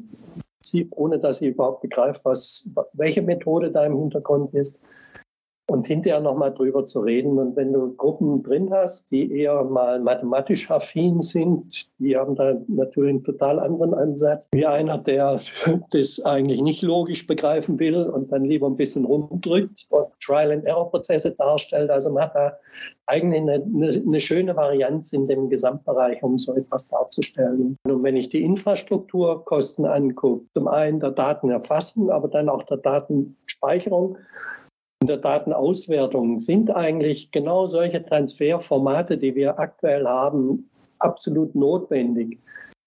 ohne 0.91 1.19
dass 1.19 1.39
sie 1.39 1.49
überhaupt 1.49 1.83
begreift, 1.83 2.25
was, 2.25 2.69
welche 2.93 3.23
Methode 3.23 3.71
da 3.71 3.85
im 3.87 3.97
Hintergrund 3.99 4.53
ist 4.55 4.81
und 5.69 5.87
hinterher 5.87 6.21
nochmal 6.21 6.55
drüber 6.55 6.87
zu 6.87 7.01
reden. 7.01 7.39
Und 7.39 7.57
wenn 7.57 7.73
du 7.73 7.95
Gruppen 7.97 8.43
drin 8.43 8.71
hast, 8.71 9.11
die 9.11 9.33
eher 9.33 9.65
mal 9.65 9.99
mathematisch 10.01 10.71
affin 10.71 11.21
sind, 11.21 11.89
die 11.99 12.17
haben 12.17 12.37
da 12.37 12.55
natürlich 12.69 13.11
einen 13.11 13.25
total 13.25 13.59
anderen 13.59 13.95
Ansatz, 13.95 14.49
wie 14.53 14.65
einer, 14.65 14.99
der 14.99 15.41
das 15.91 16.21
eigentlich 16.25 16.63
nicht 16.63 16.83
logisch 16.83 17.27
begreifen 17.27 17.79
will 17.79 18.05
und 18.05 18.31
dann 18.31 18.45
lieber 18.45 18.69
ein 18.69 18.77
bisschen 18.77 19.05
rumdrückt 19.05 19.87
und 19.91 20.07
Trial-and-Error-Prozesse 20.25 21.33
darstellt. 21.33 21.91
Also 21.91 22.13
man 22.13 22.25
hat 22.25 22.35
da 22.35 22.53
eigentlich 23.07 23.43
eine, 23.43 23.55
eine, 23.55 24.03
eine, 24.07 24.21
schöne 24.21 24.55
Varianz 24.57 25.13
in 25.13 25.27
dem 25.27 25.49
Gesamtbereich, 25.49 26.23
um 26.23 26.39
so 26.39 26.55
etwas 26.55 26.89
darzustellen. 26.89 27.77
Und 27.85 28.03
wenn 28.03 28.17
ich 28.17 28.29
die 28.29 28.43
Infrastrukturkosten 28.43 29.85
angucke, 29.85 30.45
zum 30.55 30.69
einen 30.69 31.01
der 31.01 31.13
Datenerfassung, 31.13 32.11
aber 32.11 32.29
dann 32.29 32.49
auch 32.49 32.65
der 32.65 32.79
Datenspeicherung, 32.79 34.19
in 35.07 35.09
der 35.09 35.19
Datenauswertung 35.19 36.41
sind 36.41 36.75
eigentlich 36.75 37.31
genau 37.31 37.67
solche 37.67 38.05
Transferformate, 38.05 39.17
die 39.17 39.37
wir 39.37 39.57
aktuell 39.57 40.05
haben, 40.05 40.69
absolut 40.99 41.55
notwendig, 41.55 42.41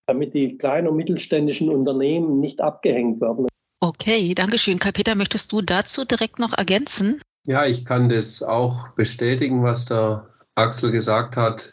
damit 0.06 0.34
die 0.34 0.58
kleinen 0.58 0.90
und 0.90 0.98
mittelständischen 0.98 1.70
Unternehmen 1.70 2.42
nicht 2.42 2.60
abgehängt 2.60 3.22
werden. 3.22 3.48
Okay, 3.80 4.36
danke 4.36 4.58
schön. 4.58 4.80
Karl-Peter, 4.80 5.16
möchtest 5.16 5.54
du 5.54 5.62
dazu 5.62 6.04
direkt 6.04 6.40
noch 6.40 6.52
ergänzen? 6.52 7.22
Ja, 7.46 7.66
ich 7.66 7.86
kann 7.86 8.10
das 8.10 8.44
auch 8.44 8.90
bestätigen, 8.90 9.64
was 9.64 9.86
der 9.86 10.28
Axel 10.56 10.92
gesagt 10.92 11.38
hat. 11.38 11.72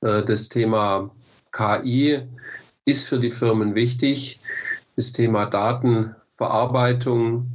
Äh, 0.00 0.24
das 0.24 0.48
Thema 0.48 1.12
KI 1.52 2.22
ist 2.86 3.06
für 3.06 3.20
die 3.20 3.30
Firmen 3.30 3.76
wichtig. 3.76 4.40
Das 4.96 5.12
Thema 5.12 5.46
Datenverarbeitung 5.46 7.52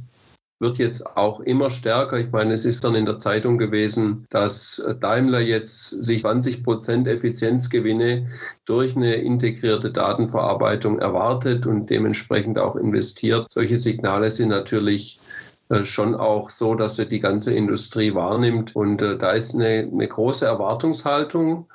wird 0.62 0.78
jetzt 0.78 1.16
auch 1.16 1.40
immer 1.40 1.68
stärker. 1.68 2.18
Ich 2.18 2.30
meine, 2.30 2.54
es 2.54 2.64
ist 2.64 2.84
dann 2.84 2.94
in 2.94 3.04
der 3.04 3.18
Zeitung 3.18 3.58
gewesen, 3.58 4.26
dass 4.30 4.82
Daimler 5.00 5.40
jetzt 5.40 6.02
sich 6.02 6.22
20 6.22 6.62
Prozent 6.62 7.08
Effizienzgewinne 7.08 8.28
durch 8.64 8.96
eine 8.96 9.14
integrierte 9.14 9.90
Datenverarbeitung 9.90 11.00
erwartet 11.00 11.66
und 11.66 11.90
dementsprechend 11.90 12.58
auch 12.58 12.76
investiert. 12.76 13.50
Solche 13.50 13.76
Signale 13.76 14.30
sind 14.30 14.50
natürlich 14.50 15.20
äh, 15.68 15.84
schon 15.84 16.14
auch 16.14 16.48
so, 16.48 16.74
dass 16.74 16.98
er 16.98 17.06
die 17.06 17.20
ganze 17.20 17.52
Industrie 17.54 18.14
wahrnimmt. 18.14 18.76
Und 18.76 19.02
äh, 19.02 19.18
da 19.18 19.32
ist 19.32 19.54
eine, 19.54 19.88
eine 19.92 20.06
große 20.06 20.46
Erwartungshaltung. 20.46 21.66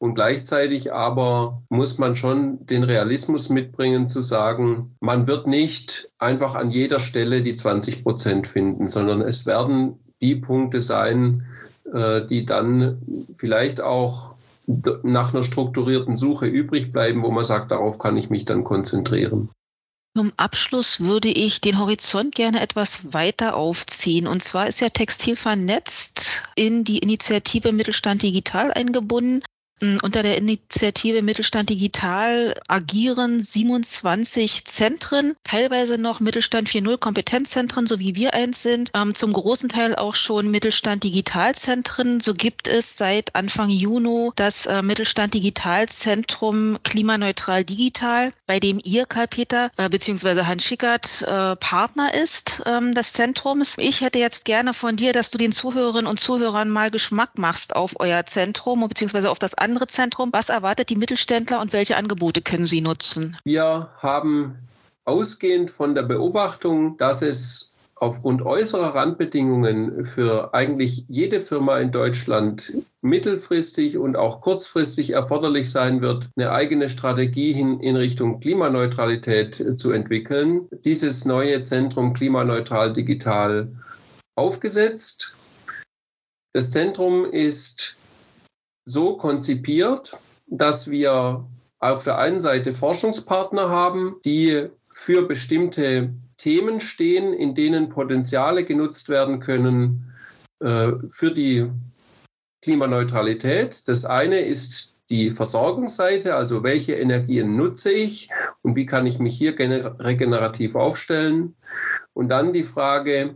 Und 0.00 0.14
gleichzeitig 0.14 0.94
aber 0.94 1.62
muss 1.68 1.98
man 1.98 2.16
schon 2.16 2.64
den 2.64 2.84
Realismus 2.84 3.50
mitbringen 3.50 4.08
zu 4.08 4.22
sagen, 4.22 4.96
man 5.00 5.26
wird 5.26 5.46
nicht 5.46 6.10
einfach 6.18 6.54
an 6.54 6.70
jeder 6.70 6.98
Stelle 6.98 7.42
die 7.42 7.54
20 7.54 8.02
Prozent 8.02 8.46
finden, 8.46 8.88
sondern 8.88 9.20
es 9.20 9.44
werden 9.44 9.98
die 10.22 10.36
Punkte 10.36 10.80
sein, 10.80 11.44
äh, 11.92 12.24
die 12.24 12.46
dann 12.46 13.26
vielleicht 13.34 13.82
auch 13.82 14.34
nach 15.02 15.34
einer 15.34 15.42
strukturierten 15.42 16.16
Suche 16.16 16.46
übrig 16.46 16.92
bleiben, 16.92 17.22
wo 17.22 17.30
man 17.30 17.44
sagt, 17.44 17.70
darauf 17.70 17.98
kann 17.98 18.16
ich 18.16 18.30
mich 18.30 18.46
dann 18.46 18.64
konzentrieren. 18.64 19.50
Zum 20.16 20.32
Abschluss 20.38 21.00
würde 21.00 21.28
ich 21.28 21.60
den 21.60 21.78
Horizont 21.78 22.34
gerne 22.34 22.60
etwas 22.60 23.12
weiter 23.12 23.54
aufziehen. 23.54 24.26
Und 24.26 24.42
zwar 24.42 24.66
ist 24.66 24.80
ja 24.80 24.88
Textil 24.88 25.36
vernetzt 25.36 26.42
in 26.56 26.84
die 26.84 26.98
Initiative 26.98 27.70
Mittelstand 27.72 28.22
Digital 28.22 28.72
eingebunden. 28.72 29.42
Unter 29.80 30.22
der 30.22 30.36
Initiative 30.36 31.22
Mittelstand 31.22 31.70
Digital 31.70 32.54
agieren 32.68 33.40
27 33.40 34.66
Zentren, 34.66 35.36
teilweise 35.42 35.96
noch 35.96 36.20
Mittelstand 36.20 36.68
4.0 36.68 36.98
Kompetenzzentren, 36.98 37.86
so 37.86 37.98
wie 37.98 38.14
wir 38.14 38.34
eins 38.34 38.62
sind, 38.62 38.90
ähm, 38.94 39.14
zum 39.14 39.32
großen 39.32 39.70
Teil 39.70 39.96
auch 39.96 40.14
schon 40.14 40.50
Mittelstand 40.50 41.04
Digitalzentren. 41.04 42.20
So 42.20 42.34
gibt 42.34 42.68
es 42.68 42.98
seit 42.98 43.34
Anfang 43.34 43.70
Juni 43.70 44.30
das 44.36 44.66
äh, 44.66 44.82
Mittelstand 44.82 45.32
Digitalzentrum 45.32 46.78
Klimaneutral 46.82 47.64
Digital, 47.64 48.32
bei 48.46 48.60
dem 48.60 48.80
ihr, 48.84 49.06
Karl-Peter, 49.06 49.70
äh, 49.78 49.88
beziehungsweise 49.88 50.46
Hans 50.46 50.64
Schickert, 50.64 51.22
äh, 51.22 51.56
Partner 51.56 52.12
ist 52.12 52.62
ähm, 52.66 52.94
des 52.94 53.14
Zentrums. 53.14 53.76
Ich 53.78 54.02
hätte 54.02 54.18
jetzt 54.18 54.44
gerne 54.44 54.74
von 54.74 54.96
dir, 54.96 55.12
dass 55.14 55.30
du 55.30 55.38
den 55.38 55.52
Zuhörerinnen 55.52 56.06
und 56.06 56.20
Zuhörern 56.20 56.68
mal 56.68 56.90
Geschmack 56.90 57.38
machst 57.38 57.74
auf 57.74 57.98
euer 57.98 58.26
Zentrum, 58.26 58.86
beziehungsweise 58.86 59.30
auf 59.30 59.38
das 59.38 59.54
andere 59.70 59.86
Zentrum. 59.86 60.30
Was 60.32 60.48
erwartet 60.48 60.90
die 60.90 60.96
Mittelständler 60.96 61.60
und 61.60 61.72
welche 61.72 61.96
Angebote 61.96 62.42
können 62.42 62.64
sie 62.64 62.80
nutzen? 62.80 63.36
Wir 63.44 63.88
haben 63.98 64.56
ausgehend 65.04 65.70
von 65.70 65.94
der 65.94 66.02
Beobachtung, 66.02 66.96
dass 66.96 67.22
es 67.22 67.72
aufgrund 67.94 68.42
äußerer 68.42 68.94
Randbedingungen 68.94 70.02
für 70.02 70.54
eigentlich 70.54 71.04
jede 71.08 71.40
Firma 71.40 71.78
in 71.78 71.92
Deutschland 71.92 72.72
mittelfristig 73.02 73.98
und 73.98 74.16
auch 74.16 74.40
kurzfristig 74.40 75.10
erforderlich 75.10 75.70
sein 75.70 76.00
wird, 76.00 76.28
eine 76.36 76.50
eigene 76.50 76.88
Strategie 76.88 77.52
hin 77.52 77.78
in 77.80 77.96
Richtung 77.96 78.40
Klimaneutralität 78.40 79.78
zu 79.78 79.92
entwickeln. 79.92 80.66
Dieses 80.84 81.26
neue 81.26 81.62
Zentrum 81.62 82.14
Klimaneutral 82.14 82.92
Digital 82.92 83.70
aufgesetzt. 84.34 85.34
Das 86.54 86.70
Zentrum 86.70 87.26
ist 87.26 87.96
so 88.84 89.16
konzipiert, 89.16 90.18
dass 90.46 90.90
wir 90.90 91.44
auf 91.78 92.04
der 92.04 92.18
einen 92.18 92.40
Seite 92.40 92.72
Forschungspartner 92.72 93.68
haben, 93.68 94.16
die 94.24 94.68
für 94.90 95.22
bestimmte 95.22 96.12
Themen 96.36 96.80
stehen, 96.80 97.32
in 97.32 97.54
denen 97.54 97.88
Potenziale 97.88 98.64
genutzt 98.64 99.08
werden 99.08 99.40
können 99.40 100.12
äh, 100.60 100.92
für 101.08 101.30
die 101.30 101.70
Klimaneutralität. 102.62 103.86
Das 103.88 104.04
eine 104.04 104.40
ist 104.40 104.92
die 105.10 105.30
Versorgungsseite, 105.30 106.34
also 106.34 106.62
welche 106.62 106.94
Energien 106.94 107.56
nutze 107.56 107.90
ich 107.90 108.30
und 108.62 108.76
wie 108.76 108.86
kann 108.86 109.06
ich 109.06 109.18
mich 109.18 109.36
hier 109.36 109.58
regenerativ 109.58 110.74
aufstellen. 110.74 111.56
Und 112.12 112.28
dann 112.28 112.52
die 112.52 112.64
Frage, 112.64 113.34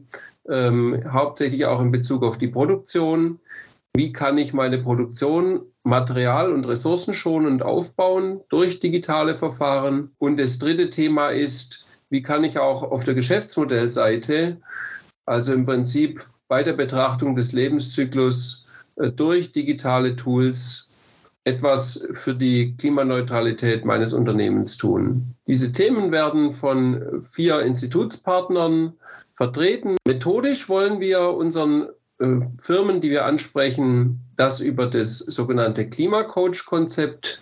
ähm, 0.49 1.03
hauptsächlich 1.11 1.65
auch 1.67 1.81
in 1.81 1.91
Bezug 1.91 2.23
auf 2.23 2.39
die 2.39 2.49
Produktion, 2.49 3.41
wie 3.97 4.13
kann 4.13 4.39
ich 4.39 4.53
meine 4.53 4.79
Produktion 4.79 5.63
material- 5.85 6.53
und 6.53 6.67
ressourcenschonend 6.67 7.63
aufbauen 7.63 8.41
durch 8.49 8.81
digitale 8.81 9.37
Verfahren. 9.37 10.11
Und 10.19 10.39
das 10.39 10.59
dritte 10.59 10.91
Thema 10.91 11.29
ist, 11.29 11.85
wie 12.11 12.23
kann 12.23 12.45
ich 12.45 12.59
auch 12.59 12.83
auf 12.83 13.05
der 13.05 13.15
Geschäftsmodellseite, 13.15 14.61
also 15.27 15.53
im 15.53 15.65
Prinzip 15.65 16.27
bei 16.49 16.63
der 16.63 16.73
Betrachtung 16.73 17.37
des 17.37 17.53
Lebenszyklus 17.53 18.67
äh, 18.97 19.11
durch 19.11 19.53
digitale 19.53 20.17
Tools 20.17 20.89
etwas 21.45 22.07
für 22.13 22.35
die 22.35 22.75
Klimaneutralität 22.77 23.85
meines 23.85 24.15
Unternehmens 24.15 24.77
tun. 24.77 25.35
Diese 25.47 25.73
Themen 25.73 26.11
werden 26.11 26.53
von 26.53 27.23
vier 27.23 27.61
Institutspartnern 27.61 28.95
vertreten. 29.35 29.97
Methodisch 30.07 30.69
wollen 30.71 31.01
wir 31.01 31.31
unseren 31.31 31.89
Firmen, 32.19 33.01
die 33.01 33.11
wir 33.11 33.25
ansprechen, 33.25 34.21
das 34.37 34.61
über 34.61 34.87
das 34.87 35.19
sogenannte 35.19 35.89
Klimacoach-Konzept 35.89 37.41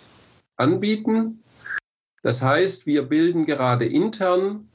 anbieten. 0.57 1.43
Das 2.23 2.41
heißt, 2.41 2.85
wir 2.85 3.03
bilden 3.03 3.45
gerade 3.45 3.85
intern 3.85 4.69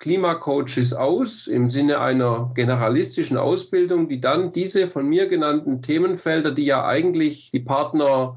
Klimacoaches 0.00 0.92
aus 0.92 1.46
im 1.46 1.70
Sinne 1.70 2.00
einer 2.00 2.50
generalistischen 2.56 3.36
Ausbildung, 3.36 4.08
die 4.08 4.20
dann 4.20 4.52
diese 4.52 4.88
von 4.88 5.08
mir 5.08 5.28
genannten 5.28 5.80
Themenfelder, 5.80 6.50
die 6.50 6.64
ja 6.64 6.84
eigentlich 6.84 7.52
die 7.52 7.60
Partner 7.60 8.36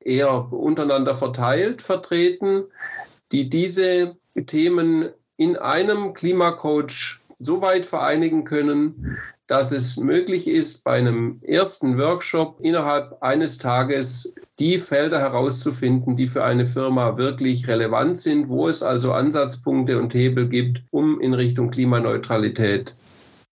eher 0.00 0.52
untereinander 0.52 1.14
verteilt 1.14 1.80
vertreten, 1.80 2.64
die 3.32 3.48
diese 3.48 4.16
Themen 4.46 5.08
in 5.38 5.56
einem 5.56 6.12
Klimacoach 6.12 7.20
so 7.38 7.62
weit 7.62 7.86
vereinigen 7.86 8.44
können, 8.44 9.18
dass 9.48 9.72
es 9.72 9.96
möglich 9.96 10.46
ist, 10.46 10.84
bei 10.84 10.98
einem 10.98 11.40
ersten 11.42 11.98
Workshop 11.98 12.60
innerhalb 12.60 13.16
eines 13.22 13.56
Tages 13.56 14.34
die 14.58 14.78
Felder 14.78 15.18
herauszufinden, 15.18 16.16
die 16.16 16.28
für 16.28 16.44
eine 16.44 16.66
Firma 16.66 17.16
wirklich 17.16 17.66
relevant 17.66 18.18
sind, 18.18 18.48
wo 18.48 18.68
es 18.68 18.82
also 18.82 19.12
Ansatzpunkte 19.12 19.98
und 19.98 20.12
Hebel 20.12 20.48
gibt, 20.48 20.82
um 20.90 21.18
in 21.20 21.32
Richtung 21.32 21.70
Klimaneutralität 21.70 22.94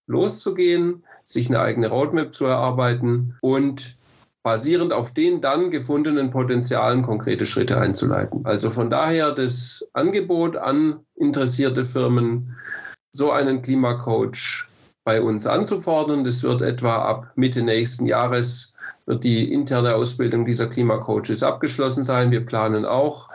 loszugehen, 0.05 1.03
sich 1.23 1.49
eine 1.49 1.59
eigene 1.59 1.89
Roadmap 1.89 2.31
zu 2.31 2.45
erarbeiten 2.45 3.35
und 3.41 3.97
basierend 4.43 4.93
auf 4.93 5.13
den 5.13 5.41
dann 5.41 5.71
gefundenen 5.71 6.29
Potenzialen 6.29 7.01
konkrete 7.01 7.45
Schritte 7.45 7.77
einzuleiten. 7.77 8.45
Also 8.45 8.69
von 8.69 8.91
daher 8.91 9.31
das 9.31 9.85
Angebot 9.93 10.55
an 10.55 10.99
interessierte 11.15 11.83
Firmen, 11.85 12.55
so 13.11 13.31
einen 13.31 13.63
Klimacoach 13.63 14.69
bei 15.07 15.21
uns 15.21 15.47
anzufordern. 15.47 16.25
Das 16.25 16.43
wird 16.43 16.61
etwa 16.61 16.97
ab 16.97 17.31
Mitte 17.37 17.61
nächsten 17.61 18.07
Jahres 18.07 18.73
wird 19.05 19.23
die 19.23 19.53
interne 19.53 19.95
Ausbildung 19.95 20.43
dieser 20.43 20.67
Klimacoaches 20.67 21.43
abgeschlossen 21.43 22.03
sein. 22.03 22.29
Wir 22.29 22.45
planen 22.45 22.83
auch, 22.83 23.29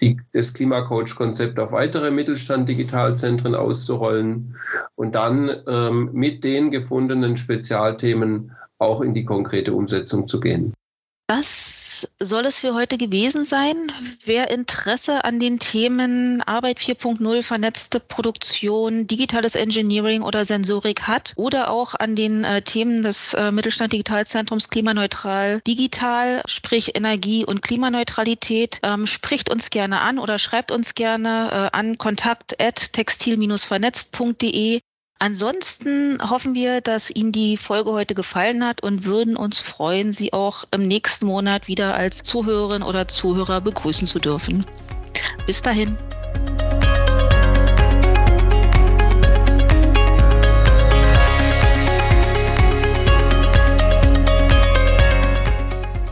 die, 0.00 0.20
das 0.32 0.54
Klimacoach-Konzept 0.54 1.58
auf 1.58 1.72
weitere 1.72 2.12
Mittelstand-Digitalzentren 2.12 3.56
auszurollen 3.56 4.54
und 4.94 5.16
dann 5.16 5.50
ähm, 5.66 6.10
mit 6.12 6.44
den 6.44 6.70
gefundenen 6.70 7.36
Spezialthemen 7.36 8.52
auch 8.78 9.00
in 9.00 9.12
die 9.12 9.24
konkrete 9.24 9.74
Umsetzung 9.74 10.28
zu 10.28 10.38
gehen. 10.38 10.74
Das 11.28 12.08
soll 12.20 12.46
es 12.46 12.60
für 12.60 12.74
heute 12.74 12.98
gewesen 12.98 13.44
sein. 13.44 13.90
Wer 14.24 14.52
Interesse 14.52 15.24
an 15.24 15.40
den 15.40 15.58
Themen 15.58 16.40
Arbeit 16.42 16.78
4.0, 16.78 17.42
vernetzte 17.42 17.98
Produktion, 17.98 19.08
digitales 19.08 19.56
Engineering 19.56 20.22
oder 20.22 20.44
Sensorik 20.44 21.08
hat 21.08 21.32
oder 21.34 21.70
auch 21.70 21.96
an 21.96 22.14
den 22.14 22.44
äh, 22.44 22.62
Themen 22.62 23.02
des 23.02 23.34
äh, 23.34 23.50
Mittelstand 23.50 23.92
Digitalzentrums 23.92 24.68
Klimaneutral 24.68 25.60
Digital, 25.66 26.42
sprich 26.46 26.94
Energie 26.94 27.44
und 27.44 27.60
Klimaneutralität, 27.60 28.78
ähm, 28.84 29.08
spricht 29.08 29.50
uns 29.50 29.70
gerne 29.70 30.02
an 30.02 30.20
oder 30.20 30.38
schreibt 30.38 30.70
uns 30.70 30.94
gerne 30.94 31.70
äh, 31.72 31.76
an 31.76 31.98
kontakt@textil-vernetzt.de. 31.98 34.80
Ansonsten 35.18 36.18
hoffen 36.20 36.54
wir, 36.54 36.82
dass 36.82 37.10
Ihnen 37.10 37.32
die 37.32 37.56
Folge 37.56 37.92
heute 37.92 38.14
gefallen 38.14 38.62
hat 38.62 38.82
und 38.82 39.06
würden 39.06 39.34
uns 39.34 39.62
freuen, 39.62 40.12
Sie 40.12 40.34
auch 40.34 40.64
im 40.72 40.86
nächsten 40.86 41.24
Monat 41.26 41.68
wieder 41.68 41.94
als 41.94 42.22
Zuhörerin 42.22 42.82
oder 42.82 43.08
Zuhörer 43.08 43.62
begrüßen 43.62 44.06
zu 44.06 44.18
dürfen. 44.18 44.66
Bis 45.46 45.62
dahin. 45.62 45.96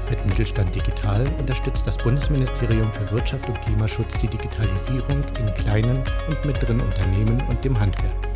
Mit 0.09 0.27
Mittelstand 0.27 0.75
Digital 0.75 1.29
unterstützt 1.38 1.87
das 1.87 1.99
Bundesministerium 1.99 2.90
für 2.95 3.11
Wirtschaft 3.11 3.47
und 3.51 3.61
Klimaschutz 3.61 4.17
die 4.19 4.29
Digitalisierung 4.29 5.23
in 5.38 5.55
kleinen 5.57 6.03
und 6.27 6.43
mittleren 6.47 6.81
Unternehmen 6.81 7.43
und 7.51 7.62
dem 7.62 7.79
Handwerk. 7.79 8.34